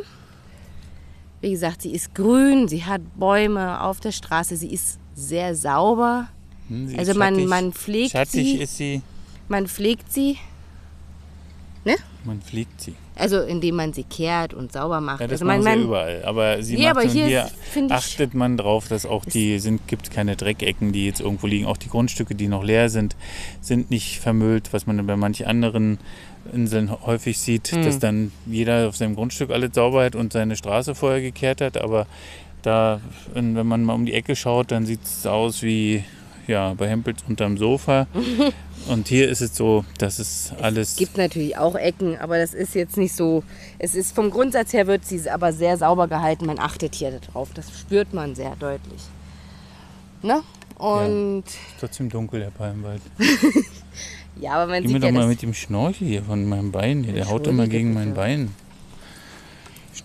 [1.41, 6.27] Wie gesagt, sie ist grün, sie hat Bäume auf der Straße, sie ist sehr sauber.
[6.67, 8.57] Hm, also man, man pflegt schattig sie.
[8.57, 9.01] ist sie.
[9.47, 10.37] Man pflegt sie.
[11.85, 11.95] Ne?
[12.23, 12.95] Man pflegt sie.
[13.17, 15.21] Also indem man sie kehrt und sauber macht.
[15.21, 16.23] Ja, das also machen man, sie überall.
[16.25, 19.87] Aber sie nee, macht aber hier, hier, hier achtet man drauf, dass auch die sind,
[19.87, 21.65] gibt keine Dreckecken, die jetzt irgendwo liegen.
[21.65, 23.15] Auch die Grundstücke, die noch leer sind,
[23.61, 25.97] sind nicht vermüllt, was man bei manchen anderen
[26.53, 27.83] Inseln häufig sieht, mhm.
[27.83, 31.77] dass dann jeder auf seinem Grundstück alles sauber hat und seine Straße vorher gekehrt hat.
[31.77, 32.07] Aber
[32.61, 33.01] da,
[33.33, 36.03] wenn man mal um die Ecke schaut, dann sieht es aus wie
[36.47, 38.07] ja, bei Hempels unterm Sofa.
[38.89, 40.91] Und hier ist es so, dass es alles.
[40.91, 43.43] Es gibt natürlich auch Ecken, aber das ist jetzt nicht so.
[43.79, 46.45] Es ist vom Grundsatz her wird sie aber sehr sauber gehalten.
[46.45, 47.49] Man achtet hier darauf.
[47.53, 49.01] Das spürt man sehr deutlich.
[50.21, 50.41] Ne?
[50.77, 51.43] Und.
[51.45, 53.01] Ja, ist trotzdem dunkel, der Palmwald.
[54.39, 56.71] ja, aber man Geh sieht mir ja doch mal mit dem Schnorchel hier von meinem
[56.71, 57.13] Bein hier.
[57.13, 58.53] Der haut immer gegen mein Bein.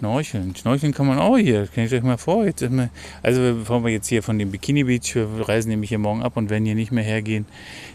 [0.03, 0.57] Schnorcheln.
[0.57, 1.69] Schnorcheln kann man auch hier.
[1.69, 2.45] Kann ich euch mal vor.
[2.45, 2.91] Jetzt mal,
[3.23, 6.37] also bevor wir jetzt hier von dem Bikini Beach, wir reisen nämlich hier morgen ab
[6.37, 7.47] und werden hier nicht mehr hergehen.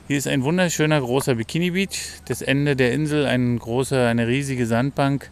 [0.08, 2.00] Hier ist ein wunderschöner großer Bikini Beach.
[2.24, 5.30] Das Ende der Insel ein großer, eine riesige Sandbank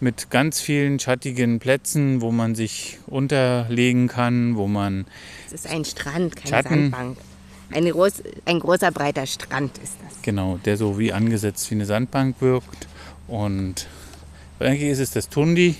[0.00, 5.06] mit ganz vielen schattigen Plätzen, wo man sich unterlegen kann, wo man.
[5.46, 7.16] Es ist ein Strand, keine Schatten, Sandbank.
[7.72, 10.20] Eine groß, ein großer breiter Strand ist das.
[10.20, 12.86] Genau, der so wie angesetzt wie eine Sandbank wirkt.
[13.28, 13.86] Und
[14.58, 15.74] eigentlich ist es das Tundi,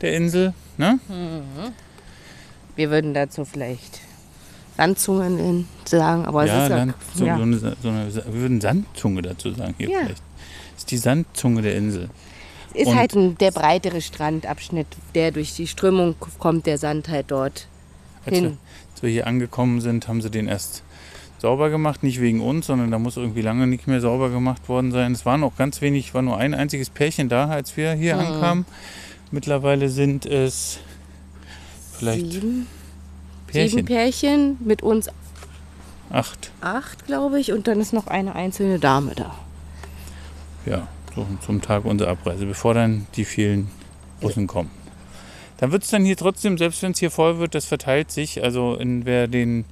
[0.00, 0.54] der Insel.
[0.76, 0.98] Ne?
[1.08, 1.72] Mhm.
[2.76, 4.00] Wir würden dazu vielleicht
[4.76, 7.36] Sandzungen sagen, aber ja, es ist Land, so, ja.
[7.36, 9.98] so, eine, so eine, wir würden Sandzunge dazu sagen hier ja.
[9.98, 10.22] vielleicht.
[10.72, 12.08] Das ist die Sandzunge der Insel.
[12.72, 17.08] Es ist Und halt ein, der breitere Strandabschnitt, der durch die Strömung kommt, der Sand
[17.08, 17.66] halt dort
[18.24, 18.44] als hin.
[18.44, 18.56] Wir,
[18.92, 20.82] als wir hier angekommen sind, haben sie den erst
[21.40, 24.92] sauber gemacht, nicht wegen uns, sondern da muss irgendwie lange nicht mehr sauber gemacht worden
[24.92, 25.12] sein.
[25.12, 28.20] Es waren auch ganz wenig, war nur ein einziges Pärchen da, als wir hier mhm.
[28.20, 28.66] ankamen.
[29.30, 30.78] Mittlerweile sind es
[31.92, 32.66] vielleicht sieben
[33.46, 33.70] Pärchen.
[33.70, 35.08] sieben Pärchen mit uns.
[36.10, 36.50] Acht.
[36.60, 39.34] Acht, glaube ich, und dann ist noch eine einzelne Dame da.
[40.66, 43.70] Ja, so zum Tag unserer Abreise, bevor dann die vielen
[44.20, 44.70] Russen kommen.
[45.58, 48.42] Dann wird es dann hier trotzdem, selbst wenn es hier voll wird, das verteilt sich.
[48.42, 49.66] Also in, wer den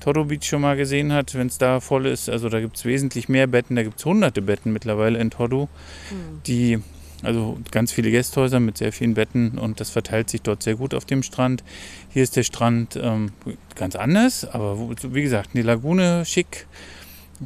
[0.00, 2.84] Toro Beach schon mal gesehen hat, wenn es da voll ist, also da gibt es
[2.84, 5.68] wesentlich mehr Betten, da gibt es hunderte Betten mittlerweile in Todo,
[6.10, 6.42] mhm.
[6.46, 6.78] die
[7.22, 10.94] also ganz viele Gästhäuser mit sehr vielen Betten und das verteilt sich dort sehr gut
[10.94, 11.62] auf dem Strand.
[12.10, 13.32] Hier ist der Strand ähm,
[13.74, 16.66] ganz anders, aber wie gesagt, eine Lagune schick.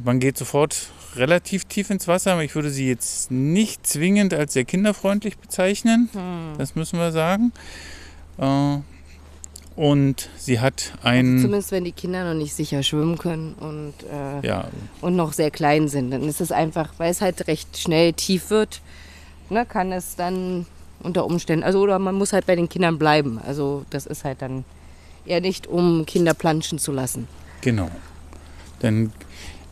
[0.03, 4.53] Man geht sofort relativ tief ins Wasser, aber ich würde sie jetzt nicht zwingend als
[4.53, 6.09] sehr kinderfreundlich bezeichnen.
[6.13, 6.57] Hm.
[6.57, 7.51] Das müssen wir sagen.
[8.37, 8.77] Äh,
[9.77, 11.35] und sie hat ein.
[11.35, 14.69] Also zumindest wenn die Kinder noch nicht sicher schwimmen können und, äh, ja.
[15.01, 18.49] und noch sehr klein sind, dann ist es einfach, weil es halt recht schnell tief
[18.49, 18.81] wird,
[19.49, 20.65] ne, kann es dann
[21.01, 23.39] unter Umständen, also oder man muss halt bei den Kindern bleiben.
[23.45, 24.65] Also das ist halt dann
[25.25, 27.27] eher nicht, um Kinder planschen zu lassen.
[27.61, 27.89] Genau.
[28.79, 29.11] Dann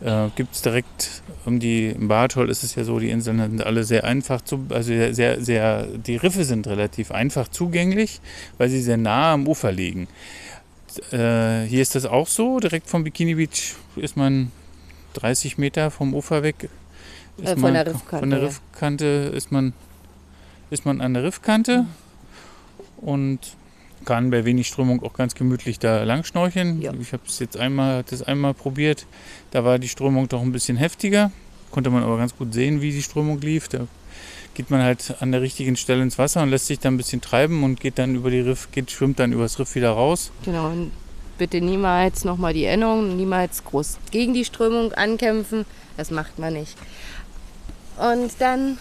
[0.01, 3.63] äh, gibt es direkt um die, im Bartol ist es ja so, die Inseln sind
[3.63, 8.19] alle sehr einfach zu, also sehr, sehr, die Riffe sind relativ einfach zugänglich,
[8.57, 10.07] weil sie sehr nah am Ufer liegen.
[11.11, 14.51] Äh, hier ist das auch so, direkt vom Bikini Beach ist man
[15.13, 16.69] 30 Meter vom Ufer weg
[17.43, 18.19] äh, von der Riffkante.
[18.19, 19.73] Von der Riffkante ist man,
[20.69, 23.07] ist man an der Riffkante mhm.
[23.07, 23.39] und
[24.05, 26.81] kann bei wenig Strömung auch ganz gemütlich da lang schnorcheln.
[26.81, 26.93] Ja.
[26.99, 29.05] Ich habe es jetzt einmal, das einmal probiert.
[29.51, 31.31] Da war die Strömung doch ein bisschen heftiger.
[31.71, 33.67] Konnte man aber ganz gut sehen, wie die Strömung lief.
[33.67, 33.87] Da
[34.53, 37.19] geht man halt an der richtigen Stelle ins Wasser und lässt sich dann ein bisschen
[37.21, 40.31] treiben und geht dann über die Riff, geht, schwimmt dann übers Riff wieder raus.
[40.43, 40.71] Genau,
[41.37, 45.65] bitte niemals nochmal die Erinnerung, niemals groß gegen die Strömung ankämpfen.
[45.97, 46.77] Das macht man nicht.
[47.97, 48.77] Und dann,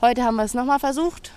[0.00, 1.32] heute haben wir es nochmal versucht.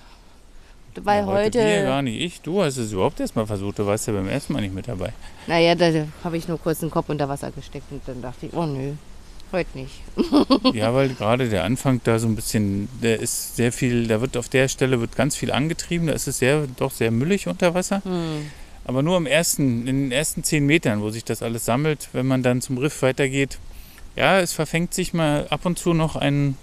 [1.02, 1.58] Weil ja, heute.
[1.58, 2.20] heute wir gar nicht.
[2.20, 3.78] Ich, du hast es überhaupt erst mal versucht.
[3.78, 5.12] Du warst ja beim ersten Mal nicht mit dabei.
[5.46, 5.90] Naja, da
[6.22, 8.92] habe ich nur kurz den Kopf unter Wasser gesteckt und dann dachte ich, oh nö,
[9.50, 9.94] heute nicht.
[10.72, 14.36] ja, weil gerade der Anfang da so ein bisschen, der ist sehr viel, da wird
[14.36, 16.06] auf der Stelle wird ganz viel angetrieben.
[16.06, 18.00] Da ist es sehr, doch sehr müllig unter Wasser.
[18.04, 18.50] Hm.
[18.84, 22.26] Aber nur im ersten, in den ersten zehn Metern, wo sich das alles sammelt, wenn
[22.26, 23.58] man dann zum Riff weitergeht,
[24.16, 26.56] ja, es verfängt sich mal ab und zu noch ein,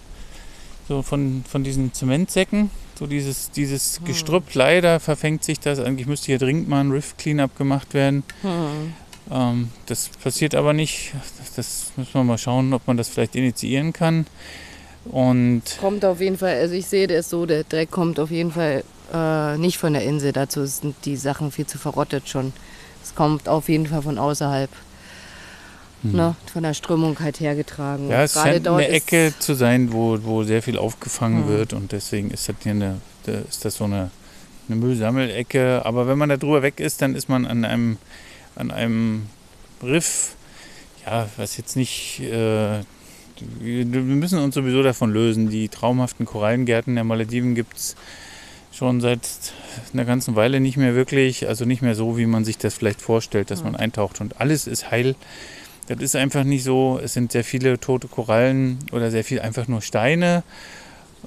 [0.87, 4.05] so von, von diesen Zementsäcken, so dieses, dieses hm.
[4.05, 5.79] Gestrüpp, leider verfängt sich das.
[5.79, 8.23] Eigentlich müsste hier dringend mal ein Riff-Cleanup gemacht werden.
[8.43, 8.93] Hm.
[9.31, 11.13] Ähm, das passiert aber nicht.
[11.39, 14.27] Das, das müssen wir mal schauen, ob man das vielleicht initiieren kann.
[15.05, 18.51] Und kommt auf jeden Fall, also ich sehe das so, der Dreck kommt auf jeden
[18.51, 20.31] Fall äh, nicht von der Insel.
[20.31, 22.53] Dazu sind die Sachen viel zu verrottet schon.
[23.03, 24.69] Es kommt auf jeden Fall von außerhalb
[26.03, 26.11] hm.
[26.11, 28.09] ne, von der Strömung halt hergetragen.
[28.09, 31.49] Ja, es scheint eine Ecke zu sein, wo, wo sehr viel aufgefangen hm.
[31.49, 33.01] wird und deswegen ist das hier eine,
[33.49, 34.11] ist das so eine,
[34.67, 35.81] eine Müllsammelecke.
[35.85, 37.97] Aber wenn man da drüber weg ist, dann ist man an einem,
[38.55, 39.27] an einem
[39.83, 40.35] Riff,
[41.05, 42.81] ja, was jetzt nicht, äh,
[43.59, 45.49] wir müssen uns sowieso davon lösen.
[45.49, 47.95] Die traumhaften Korallengärten der Malediven gibt es
[48.71, 49.21] schon seit
[49.93, 53.01] einer ganzen Weile nicht mehr wirklich, also nicht mehr so, wie man sich das vielleicht
[53.01, 55.15] vorstellt, dass man eintaucht und alles ist heil.
[55.87, 56.99] Das ist einfach nicht so.
[57.03, 60.43] Es sind sehr viele tote Korallen oder sehr viel einfach nur Steine,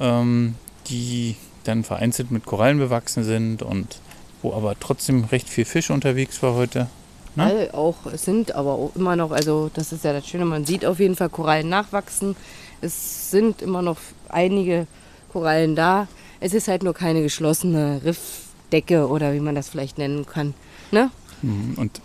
[0.00, 0.54] ähm,
[0.86, 3.98] die dann vereinzelt mit Korallen bewachsen sind und
[4.42, 6.88] wo aber trotzdem recht viel Fisch unterwegs war heute.
[7.36, 7.44] Ne?
[7.44, 10.64] All auch, es sind aber auch immer noch, also das ist ja das Schöne, man
[10.64, 12.36] sieht auf jeden Fall Korallen nachwachsen.
[12.80, 14.86] Es sind immer noch einige
[15.32, 16.06] Korallen da.
[16.44, 20.52] Es ist halt nur keine geschlossene Riffdecke oder wie man das vielleicht nennen kann.
[20.90, 21.10] Ne?
[21.40, 22.02] Mhm, und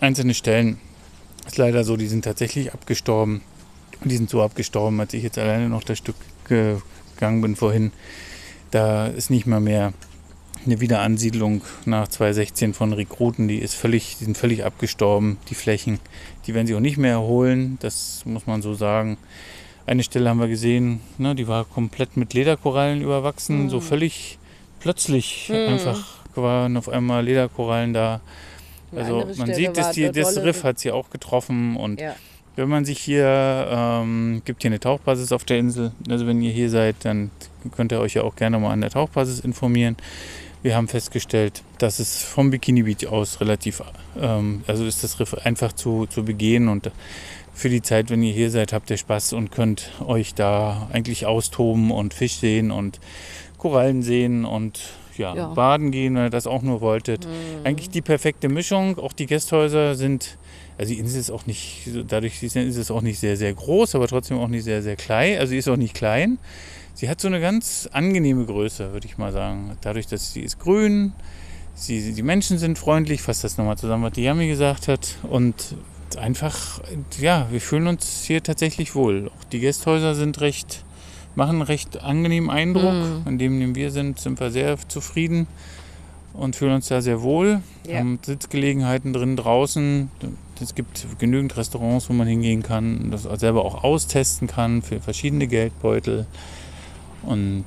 [0.00, 0.78] einzelne Stellen
[1.46, 3.42] ist leider so, die sind tatsächlich abgestorben.
[4.02, 6.16] Die sind so abgestorben, als ich jetzt alleine noch das Stück
[6.48, 7.92] gegangen bin vorhin.
[8.70, 9.92] Da ist nicht mal mehr
[10.64, 13.46] eine Wiederansiedlung nach 2016 von Rekruten.
[13.46, 15.98] Die, ist völlig, die sind völlig abgestorben, die Flächen.
[16.46, 19.18] Die werden sie auch nicht mehr erholen, das muss man so sagen.
[19.86, 23.70] Eine Stelle haben wir gesehen, ne, die war komplett mit Lederkorallen überwachsen, mhm.
[23.70, 24.38] so völlig
[24.80, 25.72] plötzlich mhm.
[25.74, 28.20] einfach waren auf einmal Lederkorallen da.
[28.94, 32.14] Also man sieht, dass die, das Riff hat sie auch getroffen und ja.
[32.56, 36.52] wenn man sich hier, ähm, gibt hier eine Tauchbasis auf der Insel, also wenn ihr
[36.52, 37.30] hier seid, dann
[37.74, 39.96] könnt ihr euch ja auch gerne mal an der Tauchbasis informieren.
[40.62, 43.82] Wir haben festgestellt, dass es vom Bikini Beach aus relativ,
[44.20, 46.90] ähm, also ist das Riff einfach zu, zu begehen und
[47.52, 51.26] für die Zeit, wenn ihr hier seid, habt ihr Spaß und könnt euch da eigentlich
[51.26, 53.00] austoben und Fisch sehen und
[53.58, 54.80] Korallen sehen und
[55.16, 55.46] ja, ja.
[55.48, 57.26] baden gehen, wenn ihr das auch nur wolltet.
[57.26, 57.64] Mhm.
[57.64, 58.98] Eigentlich die perfekte Mischung.
[58.98, 60.38] Auch die Gästhäuser sind,
[60.78, 64.08] also die Insel ist auch nicht, dadurch ist es auch nicht sehr, sehr groß, aber
[64.08, 65.38] trotzdem auch nicht sehr, sehr klein.
[65.38, 66.38] Also sie ist auch nicht klein.
[66.94, 69.76] Sie hat so eine ganz angenehme Größe, würde ich mal sagen.
[69.80, 71.12] Dadurch, dass sie ist grün,
[71.74, 75.16] sie, die Menschen sind freundlich, fasst das nochmal zusammen, was die Yami gesagt hat.
[75.22, 75.76] Und
[76.16, 76.80] einfach,
[77.20, 79.28] ja, wir fühlen uns hier tatsächlich wohl.
[79.28, 80.84] Auch die Gästhäuser sind recht
[81.34, 82.92] machen einen recht angenehmen Eindruck.
[82.92, 83.22] Mhm.
[83.24, 85.46] An dem wir sind, sind wir sehr zufrieden
[86.34, 87.62] und fühlen uns da sehr wohl.
[87.86, 87.98] Ja.
[87.98, 90.10] Haben Sitzgelegenheiten drin draußen.
[90.60, 95.46] Es gibt genügend Restaurants, wo man hingehen kann, das selber auch austesten kann für verschiedene
[95.46, 96.26] Geldbeutel.
[97.22, 97.64] Und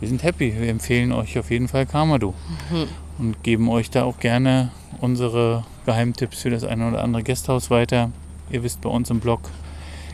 [0.00, 0.54] wir sind happy.
[0.58, 2.34] Wir empfehlen euch auf jeden Fall Kamado
[2.70, 2.88] mhm.
[3.18, 8.10] und geben euch da auch gerne unsere Geheimtipps für das eine oder andere Gasthaus weiter.
[8.50, 9.40] Ihr wisst bei uns im Blog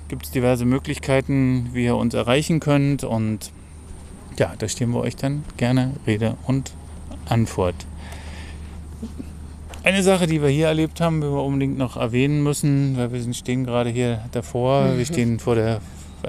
[0.09, 3.05] gibt es diverse Möglichkeiten, wie ihr uns erreichen könnt.
[3.05, 3.53] Und
[4.39, 6.73] ja, da stehen wir euch dann gerne Rede und
[7.27, 7.75] Antwort.
[9.85, 13.35] Eine Sache, die wir hier erlebt haben, die wir unbedingt noch erwähnen müssen, weil wir
[13.35, 15.81] stehen gerade hier davor, wir stehen vor der,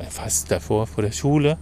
[0.09, 1.57] fast davor, vor der Schule.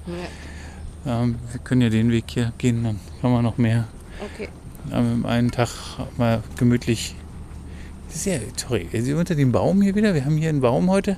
[1.05, 1.23] Ja.
[1.23, 3.87] Ähm, wir können ja den Weg hier gehen, dann haben wir noch mehr.
[4.33, 4.49] Okay.
[4.91, 5.69] Am einen Tag
[6.17, 7.15] mal gemütlich.
[8.25, 10.13] Ja, sorry, unter dem Baum hier wieder.
[10.13, 11.17] Wir haben hier einen Baum heute.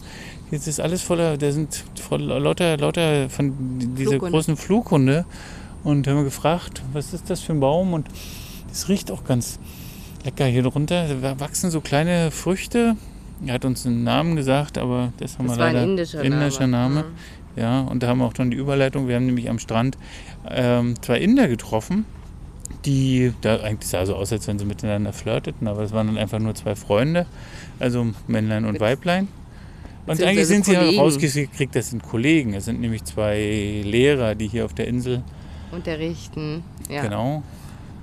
[0.52, 3.54] Jetzt ist alles voller, da sind voll lauter, lauter von
[3.96, 4.32] dieser Flughunde.
[4.32, 5.26] großen Flughunde.
[5.84, 7.94] Und haben wir gefragt, was ist das für ein Baum?
[7.94, 8.08] Und
[8.72, 9.60] es riecht auch ganz
[10.26, 11.08] lecker hier drunter.
[11.22, 12.96] Da wachsen so kleine Früchte.
[13.46, 15.82] Er hat uns einen Namen gesagt, aber das haben das wir leider.
[15.82, 16.96] Ein indischer, indischer Name.
[16.96, 17.08] Name.
[17.10, 17.16] Mhm.
[17.56, 19.08] Ja, und da haben wir auch dann die Überleitung.
[19.08, 19.98] Wir haben nämlich am Strand
[20.50, 22.06] ähm, zwei Inder getroffen,
[22.86, 26.18] die, da eigentlich sah so aus, als wenn sie miteinander flirteten, aber es waren dann
[26.18, 27.26] einfach nur zwei Freunde,
[27.80, 29.28] also Männlein und Weiblein.
[30.06, 32.54] Und eigentlich sind sie rausgekriegt, das sind Kollegen.
[32.56, 35.22] Es sind nämlich zwei Lehrer, die hier auf der Insel
[35.72, 36.64] unterrichten.
[36.90, 37.04] Ja.
[37.04, 37.44] Genau.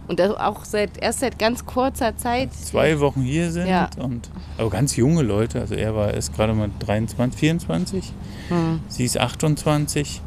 [0.06, 2.54] Und auch seit, erst seit ganz kurzer Zeit.
[2.54, 3.90] Zwei Wochen hier sind ja.
[3.98, 5.60] und aber ganz junge Leute.
[5.60, 8.12] Also er war ist gerade mal 23, 24.
[8.48, 8.80] Hm.
[8.86, 10.20] Sie ist 28.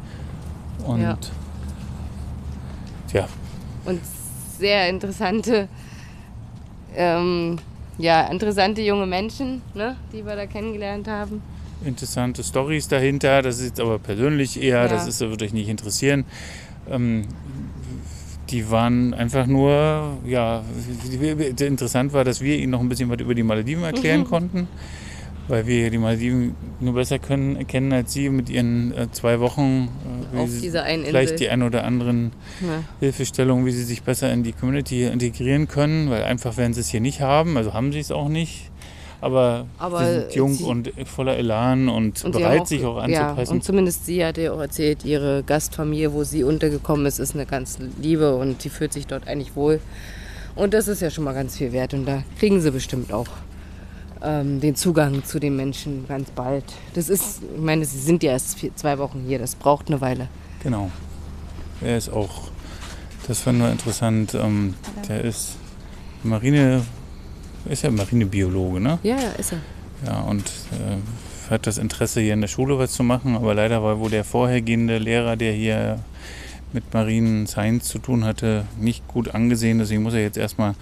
[0.84, 1.18] Und ja.
[3.14, 3.28] ja.
[3.86, 4.00] Und
[4.60, 5.68] sehr interessante,
[6.94, 7.58] ähm,
[7.98, 11.42] ja, interessante junge Menschen, ne, die wir da kennengelernt haben
[11.84, 13.42] interessante Stories dahinter.
[13.42, 14.88] Das ist jetzt aber persönlich eher, ja.
[14.88, 16.24] das ist, würde euch nicht interessieren.
[16.90, 17.26] Ähm,
[18.50, 20.62] die waren einfach nur, ja,
[21.58, 24.24] interessant war, dass wir ihnen noch ein bisschen was über die Malediven erklären mhm.
[24.24, 24.68] konnten,
[25.50, 29.88] weil wir die Malediven nur besser können, kennen als sie mit ihren äh, zwei Wochen.
[30.34, 32.82] Äh, Auf dieser einen vielleicht die ein oder anderen ja.
[33.00, 36.88] Hilfestellungen, wie sie sich besser in die Community integrieren können, weil einfach werden sie es
[36.88, 38.70] hier nicht haben, also haben sie es auch nicht
[39.20, 42.96] aber, aber sie sind jung sie, und voller Elan und, und bereit, auch, sich auch
[42.96, 43.44] anzupassen.
[43.44, 47.34] Ja, und zumindest sie hat ja auch erzählt, ihre Gastfamilie, wo sie untergekommen ist, ist
[47.34, 49.80] eine ganz liebe und sie fühlt sich dort eigentlich wohl.
[50.56, 53.28] Und das ist ja schon mal ganz viel wert und da kriegen sie bestimmt auch
[54.22, 56.64] ähm, den Zugang zu den Menschen ganz bald.
[56.94, 60.00] Das ist, ich meine, sie sind ja erst vier, zwei Wochen hier, das braucht eine
[60.00, 60.28] Weile.
[60.62, 60.90] Genau.
[61.80, 62.50] Er ist auch,
[63.26, 64.74] das fand nur interessant, ähm,
[65.08, 65.56] der ist
[66.22, 66.82] Marine
[67.68, 68.98] ist ja Marinebiologe, ne?
[69.02, 69.58] Ja, ja, ist er.
[70.06, 73.82] Ja, und äh, hat das Interesse, hier in der Schule was zu machen, aber leider
[73.82, 75.98] war wohl der vorhergehende Lehrer, der hier
[76.72, 79.78] mit Marinen Science zu tun hatte, nicht gut angesehen.
[79.78, 80.74] Deswegen muss er jetzt erstmal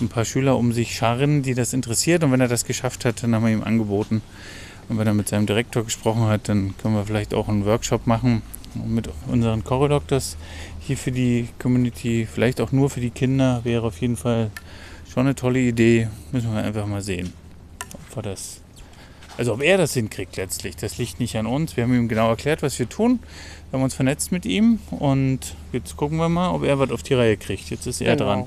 [0.00, 2.24] ein paar Schüler um sich scharren, die das interessiert.
[2.24, 4.22] Und wenn er das geschafft hat, dann haben wir ihm angeboten.
[4.88, 8.06] Und wenn er mit seinem Direktor gesprochen hat, dann können wir vielleicht auch einen Workshop
[8.06, 8.42] machen
[8.74, 10.36] mit unseren Chorodoctors
[10.80, 14.50] hier für die Community, vielleicht auch nur für die Kinder, wäre auf jeden Fall
[15.12, 16.06] Schon eine tolle Idee.
[16.30, 17.32] Müssen wir einfach mal sehen,
[17.92, 18.60] ob wir das.
[19.36, 20.76] Also ob er das hinkriegt letztlich.
[20.76, 21.76] Das liegt nicht an uns.
[21.76, 23.18] Wir haben ihm genau erklärt, was wir tun.
[23.70, 27.02] Wir haben uns vernetzt mit ihm und jetzt gucken wir mal, ob er was auf
[27.02, 27.70] die Reihe kriegt.
[27.70, 28.24] Jetzt ist er genau.
[28.24, 28.46] dran.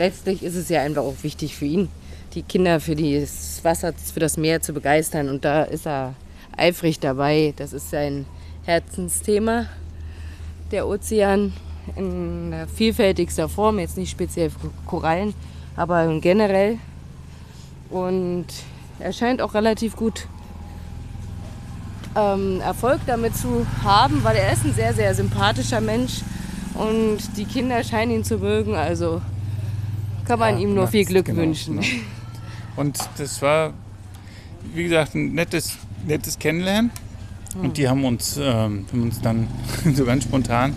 [0.00, 1.90] Letztlich ist es ja einfach auch wichtig für ihn,
[2.32, 5.28] die Kinder für das Wasser, für das Meer zu begeistern.
[5.28, 6.14] Und da ist er
[6.56, 7.52] eifrig dabei.
[7.58, 8.24] Das ist sein
[8.64, 9.66] Herzensthema,
[10.70, 11.52] der Ozean
[11.96, 15.34] in vielfältigster Form, jetzt nicht speziell für Korallen,
[15.76, 16.78] aber generell.
[17.90, 18.46] Und
[19.00, 20.28] er scheint auch relativ gut
[22.16, 26.22] ähm, Erfolg damit zu haben, weil er ist ein sehr, sehr sympathischer Mensch
[26.72, 28.74] und die Kinder scheinen ihn zu mögen.
[28.76, 29.20] Also
[30.30, 31.80] kann man ja, ihm nur viel Glück genau, wünschen.
[31.80, 31.86] Genau.
[32.76, 33.72] Und das war,
[34.74, 36.90] wie gesagt, ein nettes, nettes Kennenlernen.
[37.60, 39.48] Und die haben uns, ähm, haben uns dann
[39.94, 40.72] so ganz spontan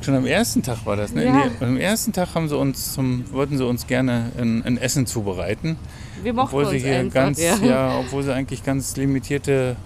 [0.00, 1.24] Schon am ersten Tag war das, ne?
[1.24, 1.32] Ja.
[1.34, 5.06] Nee, am ersten Tag haben sie uns zum, wollten sie uns gerne ein, ein Essen
[5.06, 5.76] zubereiten.
[6.22, 7.56] Wir mochten obwohl sie hier einfach, ganz, ja.
[7.56, 7.98] ja.
[7.98, 9.76] obwohl sie eigentlich ganz limitierte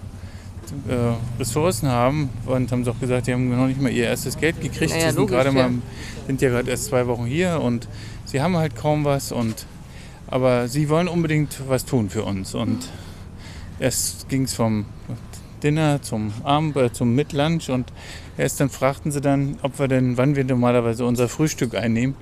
[0.87, 4.37] äh, Ressourcen haben und haben sie auch gesagt, die haben noch nicht mal ihr erstes
[4.37, 4.91] Geld gekriegt.
[4.91, 5.69] Naja, sie sind gerade mal,
[6.27, 7.87] sind ja gerade erst zwei Wochen hier und
[8.25, 9.65] sie haben halt kaum was und
[10.27, 12.89] aber sie wollen unbedingt was tun für uns und
[13.79, 14.85] erst ging es vom
[15.61, 17.91] Dinner zum Abend, äh, zum Mitlunch und
[18.37, 22.15] erst dann fragten sie dann, ob wir denn, wann wir normalerweise unser Frühstück einnehmen.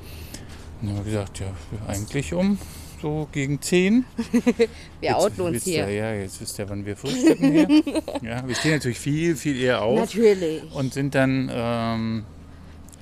[0.81, 1.47] Und dann haben wir gesagt, ja,
[1.87, 2.57] eigentlich um
[3.01, 4.05] so gegen 10.
[5.01, 5.89] wir outen uns hier.
[5.89, 7.67] Ja, jetzt wisst ihr, wann wir frühstücken hier.
[8.21, 9.99] ja, wir stehen natürlich viel, viel eher auf.
[9.99, 10.63] Natürlich.
[10.73, 12.23] Und sind dann, ähm,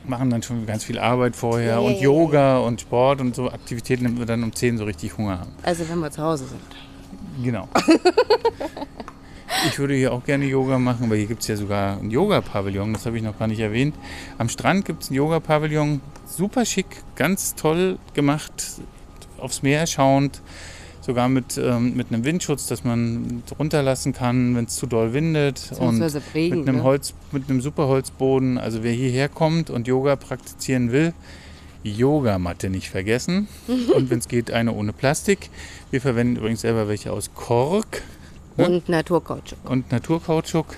[0.08, 4.06] machen dann schon ganz viel Arbeit vorher yeah, und Yoga und Sport und so Aktivitäten,
[4.06, 5.52] damit wir dann um 10 so richtig Hunger haben.
[5.64, 6.62] Also wenn wir zu Hause sind.
[7.44, 7.68] Genau.
[9.68, 12.94] Ich würde hier auch gerne Yoga machen, weil hier gibt es ja sogar ein Yoga-Pavillon,
[12.94, 13.96] das habe ich noch gar nicht erwähnt.
[14.38, 16.86] Am Strand gibt es ein Yoga-Pavillon, super schick,
[17.16, 18.54] ganz toll gemacht,
[19.40, 20.42] aufs Meer schauend,
[21.02, 25.72] sogar mit, ähm, mit einem Windschutz, dass man runterlassen kann, wenn es zu doll windet.
[25.80, 26.02] Und
[26.34, 26.84] Regen, mit, einem ne?
[26.84, 28.58] Holz, mit einem super Holzboden.
[28.58, 31.14] Also wer hierher kommt und Yoga praktizieren will,
[31.84, 33.48] Yogamatte nicht vergessen.
[33.96, 35.50] und wenn es geht, eine ohne Plastik.
[35.92, 38.04] Wir verwenden übrigens selber welche aus Kork.
[38.58, 38.68] Ne?
[38.68, 39.58] Und Naturkautschuk.
[39.70, 40.76] Und Naturkautschuk.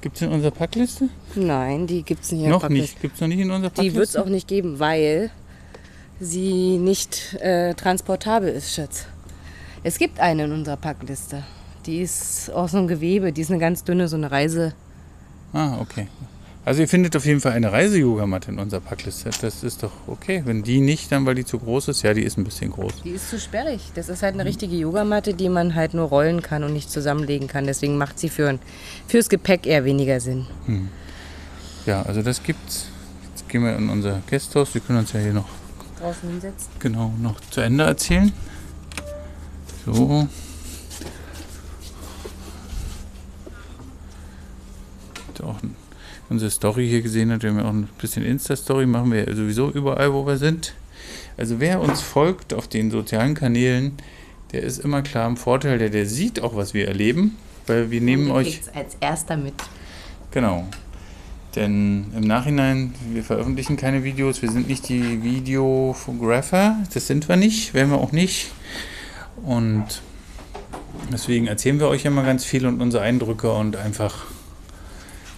[0.00, 1.08] Gibt es in unserer Packliste?
[1.34, 3.00] Nein, die gibt es nicht Noch nicht.
[3.00, 3.92] Gibt es noch nicht in unserer Packliste?
[3.92, 5.30] Die wird es auch nicht geben, weil
[6.20, 9.06] sie nicht äh, transportabel ist, Schatz.
[9.82, 11.44] Es gibt eine in unserer Packliste.
[11.86, 13.32] Die ist aus so einem Gewebe.
[13.32, 14.74] Die ist eine ganz dünne, so eine Reise.
[15.52, 16.08] Ah, okay.
[16.64, 19.30] Also ihr findet auf jeden Fall eine Reise-Yogamatte in unserer Packliste.
[19.40, 20.42] Das ist doch okay.
[20.44, 23.02] Wenn die nicht, dann weil die zu groß ist, ja, die ist ein bisschen groß.
[23.04, 23.92] Die ist zu sperrig.
[23.94, 27.46] Das ist halt eine richtige Yogamatte, die man halt nur rollen kann und nicht zusammenlegen
[27.46, 27.66] kann.
[27.66, 28.58] Deswegen macht sie für ein,
[29.06, 30.46] fürs Gepäck eher weniger Sinn.
[30.66, 30.88] Hm.
[31.86, 32.88] Ja, also das gibt's.
[33.28, 34.74] Jetzt gehen wir in unser Gasthaus.
[34.74, 35.48] Wir können uns ja hier noch
[36.00, 36.70] draußen hinsetzt.
[36.78, 38.32] Genau, noch zu Ende erzählen.
[39.84, 40.28] So.
[45.42, 45.56] Auch
[46.28, 49.70] unsere Story hier gesehen hat, wir haben ja auch ein bisschen Insta-Story, machen wir sowieso
[49.70, 50.74] überall, wo wir sind.
[51.36, 53.92] Also wer uns folgt auf den sozialen Kanälen,
[54.52, 57.36] der ist immer klar im Vorteil, der, der sieht auch, was wir erleben,
[57.66, 59.54] weil wir nehmen euch als erster mit.
[60.30, 60.66] Genau.
[61.56, 67.36] Denn im Nachhinein, wir veröffentlichen keine Videos, wir sind nicht die Videographer, das sind wir
[67.36, 68.48] nicht, werden wir auch nicht.
[69.42, 70.02] Und
[71.10, 74.26] deswegen erzählen wir euch immer ganz viel und unsere Eindrücke und einfach,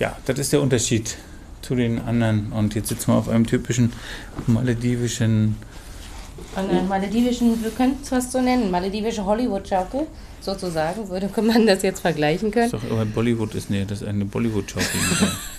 [0.01, 1.17] ja, das ist der Unterschied
[1.63, 2.53] zu den anderen.
[2.53, 3.93] Und jetzt sitzen wir auf einem typischen
[4.49, 5.55] maledivischen.
[6.57, 10.09] An einem maledivischen, wir könnten es fast so nennen, maledivische Hollywood-Schaukel
[10.41, 12.67] sozusagen, würde man das jetzt vergleichen können.
[12.67, 14.89] Ist doch, aber Bollywood ist nee, das ist eine Bollywood-Schaukel.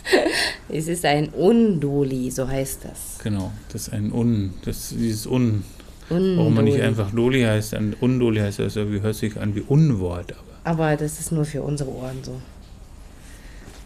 [0.69, 3.23] es ist ein Undoli, so heißt das.
[3.23, 5.63] Genau, das ist ein Un, das dieses Un.
[6.09, 6.37] Undoli.
[6.37, 9.61] Warum man nicht einfach Doli heißt, ein Undoli heißt das irgendwie, hört sich an wie
[9.61, 10.33] Unwort.
[10.63, 10.71] Aber.
[10.71, 12.33] aber das ist nur für unsere Ohren so.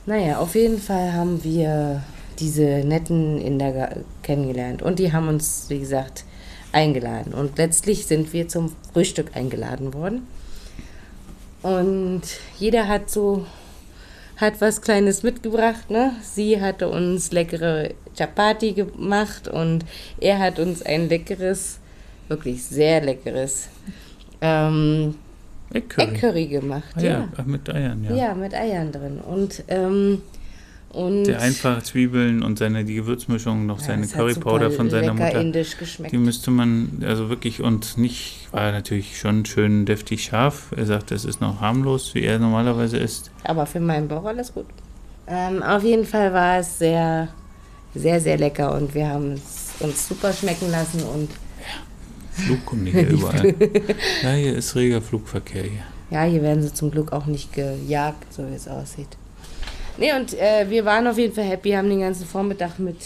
[0.05, 2.03] Naja, auf jeden Fall haben wir
[2.39, 6.25] diese netten Inder kennengelernt und die haben uns, wie gesagt,
[6.71, 7.33] eingeladen.
[7.33, 10.27] Und letztlich sind wir zum Frühstück eingeladen worden.
[11.61, 12.23] Und
[12.59, 13.45] jeder hat so
[14.43, 15.89] hat was Kleines mitgebracht.
[15.89, 16.11] Ne?
[16.21, 19.85] Sie hatte uns leckere Chapati gemacht und
[20.19, 21.79] er hat uns ein leckeres,
[22.27, 23.69] wirklich sehr leckeres
[24.41, 25.15] ähm,
[25.73, 26.47] Eckcurry.
[26.47, 26.93] Gemacht.
[26.95, 27.29] Ah, ja.
[27.37, 27.43] ja.
[27.45, 28.15] mit Eiern, ja.
[28.15, 29.19] Ja, mit Eiern drin.
[29.19, 30.21] Und ähm,
[30.93, 35.41] und der einfache Zwiebeln und seine die Gewürzmischung, noch ja, seine Currypowder von seiner Mutter.
[35.41, 36.13] indisch geschmeckt.
[36.13, 40.71] Die müsste man also wirklich und nicht war natürlich schon schön deftig scharf.
[40.77, 43.31] Er sagt, es ist noch harmlos, wie er normalerweise ist.
[43.43, 44.67] Aber für meinen Bauch alles gut.
[45.25, 47.29] Ähm, auf jeden Fall war es sehr,
[47.95, 53.07] sehr, sehr lecker und wir haben es uns super schmecken lassen und ja, Flugkunde hier
[53.07, 53.55] überall.
[54.21, 55.83] ja, hier ist reger Flugverkehr hier.
[56.11, 59.17] Ja, hier werden sie zum Glück auch nicht gejagt, so wie es aussieht.
[59.97, 62.97] Nee, und äh, wir waren auf jeden Fall happy, haben den ganzen Vormittag mit,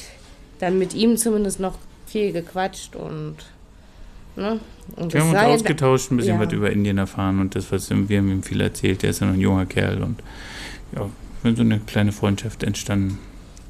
[0.60, 3.36] dann mit ihm zumindest noch viel gequatscht und,
[4.36, 4.60] ne?
[4.96, 6.46] Und wir haben uns ausgetauscht, ein bisschen ja.
[6.46, 9.28] was über Indien erfahren und das, was wir haben ihm viel erzählt, der ist ja
[9.28, 10.24] noch ein junger Kerl und
[10.96, 11.10] ja,
[11.54, 13.18] so eine kleine Freundschaft entstanden.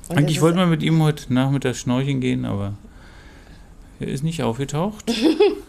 [0.10, 2.74] Und Eigentlich wollten wir mit ihm heute Nachmittag schnorcheln gehen, aber
[4.00, 5.12] er ist nicht aufgetaucht.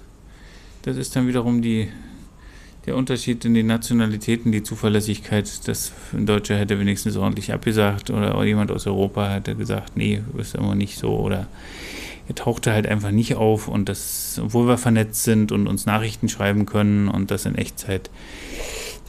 [0.83, 1.89] das ist dann wiederum die
[2.89, 8.43] der Unterschied in den Nationalitäten, die Zuverlässigkeit, dass ein Deutscher hätte wenigstens ordentlich abgesagt oder
[8.45, 11.49] jemand aus Europa hätte gesagt, nee, ist immer nicht so oder
[12.29, 16.31] er tauchte halt einfach nicht auf und das, obwohl wir vernetzt sind und uns Nachrichten
[16.31, 18.09] schreiben können und das in Echtzeit,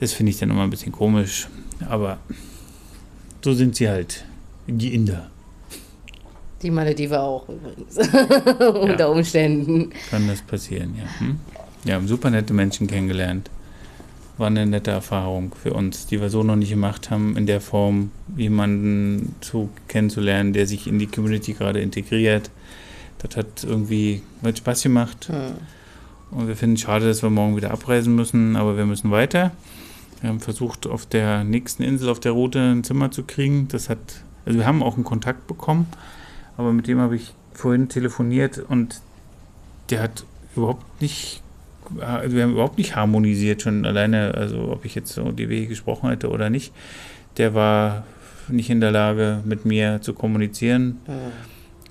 [0.01, 1.47] das finde ich dann immer ein bisschen komisch,
[1.87, 2.17] aber
[3.41, 4.25] so sind sie halt,
[4.67, 5.29] die Inder.
[6.61, 7.97] Die Maledive auch übrigens,
[8.59, 9.07] unter ja.
[9.07, 9.91] Umständen.
[10.09, 11.19] Kann das passieren, ja.
[11.19, 11.39] Hm?
[11.85, 13.49] Ja, haben super nette Menschen kennengelernt
[14.39, 17.61] war eine nette Erfahrung für uns, die wir so noch nicht gemacht haben, in der
[17.61, 22.49] Form jemanden zu kennenzulernen, der sich in die Community gerade integriert.
[23.19, 25.29] Das hat irgendwie hat Spaß gemacht.
[25.29, 26.37] Mhm.
[26.37, 29.51] Und wir finden es schade, dass wir morgen wieder abreisen müssen, aber wir müssen weiter.
[30.21, 33.67] Wir haben versucht, auf der nächsten Insel auf der Route ein Zimmer zu kriegen.
[33.67, 33.99] Das hat,
[34.45, 35.87] also wir haben auch einen Kontakt bekommen,
[36.57, 39.01] aber mit dem habe ich vorhin telefoniert und
[39.89, 40.23] der hat
[40.55, 41.41] überhaupt nicht
[41.95, 46.29] wir haben überhaupt nicht harmonisiert, schon alleine, also ob ich jetzt so DW gesprochen hätte
[46.29, 46.73] oder nicht.
[47.37, 48.03] Der war
[48.47, 51.31] nicht in der Lage, mit mir zu kommunizieren, mhm.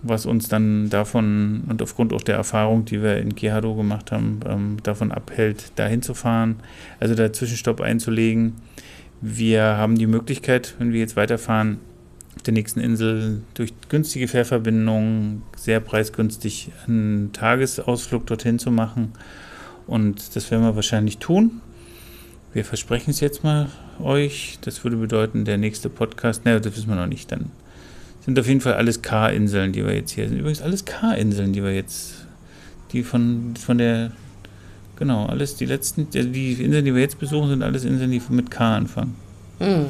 [0.02, 4.40] was uns dann davon und aufgrund auch der Erfahrung, die wir in Kihado gemacht haben,
[4.46, 6.56] ähm, davon abhält, dahin zu fahren,
[7.00, 8.54] also da Zwischenstopp einzulegen.
[9.20, 11.78] Wir haben die Möglichkeit, wenn wir jetzt weiterfahren,
[12.36, 19.12] auf der nächsten Insel durch günstige Fährverbindungen sehr preisgünstig einen Tagesausflug dorthin zu machen
[19.88, 21.60] und das werden wir wahrscheinlich tun.
[22.52, 23.68] Wir versprechen es jetzt mal
[24.00, 24.58] euch.
[24.60, 27.32] Das würde bedeuten, der nächste Podcast, ne, das wissen wir noch nicht.
[27.32, 27.50] Dann
[28.24, 30.38] sind auf jeden Fall alles K-Inseln, die wir jetzt hier sind.
[30.38, 32.26] Übrigens alles K-Inseln, die wir jetzt,
[32.92, 34.12] die von, von der,
[34.96, 38.50] genau, alles die letzten, die Inseln, die wir jetzt besuchen, sind alles Inseln, die mit
[38.50, 39.14] K anfangen.
[39.58, 39.86] Mhm.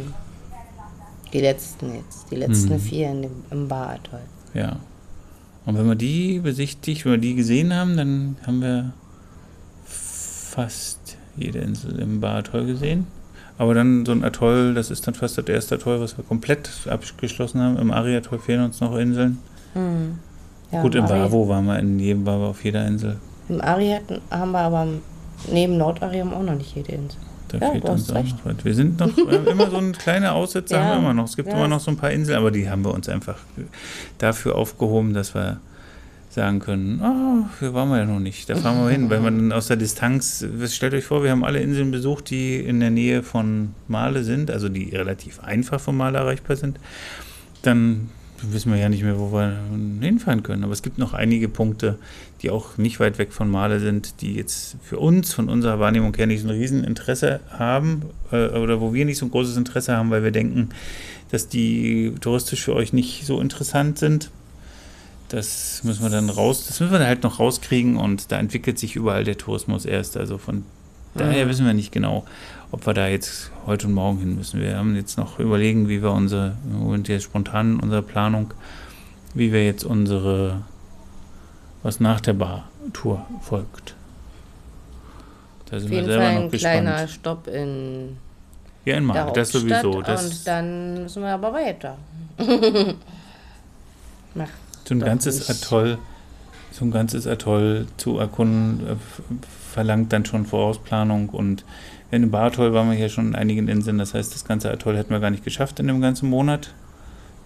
[1.32, 2.80] Die letzten jetzt, die letzten mhm.
[2.80, 4.58] vier in dem, im Bad heute.
[4.58, 4.76] Ja.
[5.66, 8.92] Und wenn wir die besichtigt, wenn wir die gesehen haben, dann haben wir
[10.58, 13.06] fast jede Insel im Bar-Atoll gesehen.
[13.58, 16.68] Aber dann so ein Atoll, das ist dann fast das erste Atoll, was wir komplett
[16.88, 17.78] abgeschlossen haben.
[17.78, 19.38] Im Ari-Atoll fehlen uns noch Inseln.
[19.74, 20.18] Mhm.
[20.72, 23.18] Ja, Gut, im, im Bavo waren wir, in jedem waren wir auf jeder Insel.
[23.48, 24.00] Im Ari
[24.30, 24.86] haben wir aber
[25.52, 27.20] neben Nordari auch noch nicht jede Insel.
[27.48, 28.34] Da ja, fehlt uns recht.
[28.44, 28.64] auch noch.
[28.64, 31.26] Wir sind noch immer so ein kleiner Aussetzer ja, haben wir immer noch.
[31.26, 33.36] Es gibt ja, immer noch so ein paar Inseln, aber die haben wir uns einfach
[34.18, 35.60] dafür aufgehoben, dass wir
[36.38, 39.50] sagen können, oh, hier waren wir ja noch nicht, da fahren wir hin, weil man
[39.50, 43.24] aus der Distanz, stellt euch vor, wir haben alle Inseln besucht, die in der Nähe
[43.24, 46.78] von Male sind, also die relativ einfach vom Male erreichbar sind.
[47.62, 48.10] dann
[48.42, 49.58] wissen wir ja nicht mehr, wo wir
[50.00, 50.62] hinfahren können.
[50.62, 51.98] Aber es gibt noch einige Punkte,
[52.40, 56.14] die auch nicht weit weg von Male sind, die jetzt für uns, von unserer Wahrnehmung
[56.14, 59.96] her, nicht so ein Rieseninteresse haben äh, oder wo wir nicht so ein großes Interesse
[59.96, 60.68] haben, weil wir denken,
[61.30, 64.30] dass die touristisch für euch nicht so interessant sind.
[65.28, 68.96] Das müssen wir dann raus, das müssen wir halt noch rauskriegen und da entwickelt sich
[68.96, 70.16] überall der Tourismus erst.
[70.16, 70.64] Also von
[71.14, 71.50] daher mhm.
[71.50, 72.24] wissen wir nicht genau,
[72.70, 74.60] ob wir da jetzt heute und morgen hin müssen.
[74.60, 78.54] Wir haben jetzt noch überlegen, wie wir unsere, und jetzt spontan in unserer Planung,
[79.34, 80.62] wie wir jetzt unsere,
[81.82, 83.94] was nach der Bar-Tour folgt.
[85.66, 86.72] Da sind Auf jeden wir selber Fall ein noch gespannt.
[86.72, 88.16] kleiner Stopp in
[88.86, 90.00] ja, in Mal, das sowieso.
[90.00, 91.98] Das und dann müssen wir aber weiter.
[94.88, 95.50] so ein ganzes nicht.
[95.50, 95.98] Atoll,
[96.72, 98.96] so ein ganzes Atoll zu erkunden, äh,
[99.72, 101.64] verlangt dann schon Vorausplanung und
[102.10, 105.10] in Baratoll waren wir hier schon in einigen Inseln, das heißt, das ganze Atoll hätten
[105.10, 106.72] wir gar nicht geschafft in dem ganzen Monat.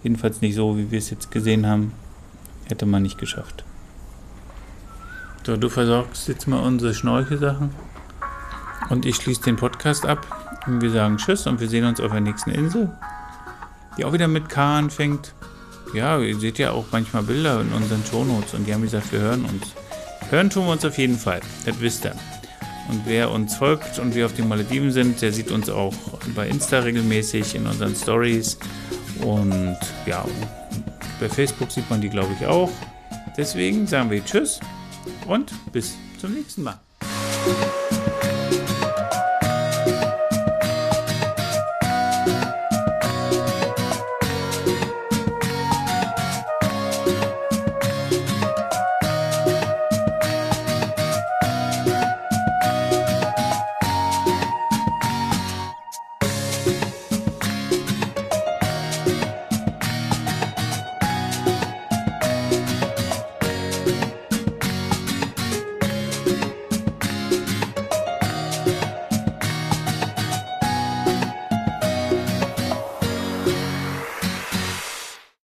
[0.04, 1.92] Jedenfalls nicht so, wie wir es jetzt gesehen haben.
[2.68, 3.64] Hätte man nicht geschafft.
[5.44, 7.70] So, du versorgst jetzt mal unsere Schnorchelsachen.
[8.88, 10.26] Und ich schließe den Podcast ab.
[10.66, 12.90] Und wir sagen Tschüss und wir sehen uns auf der nächsten Insel.
[13.96, 15.34] Die auch wieder mit K anfängt.
[15.92, 19.20] Ja, ihr seht ja auch manchmal Bilder in unseren Shownotes und die haben gesagt, wir
[19.20, 19.74] hören uns.
[20.30, 21.40] Hören tun wir uns auf jeden Fall.
[21.66, 22.14] Das wisst ihr.
[22.88, 25.94] Und wer uns folgt und wir auf den Malediven sind, der sieht uns auch
[26.34, 28.58] bei Insta regelmäßig in unseren Stories.
[29.22, 29.76] Und
[30.06, 30.24] ja,
[31.20, 32.70] bei Facebook sieht man die, glaube ich, auch.
[33.36, 34.60] Deswegen sagen wir Tschüss
[35.26, 36.80] und bis zum nächsten Mal.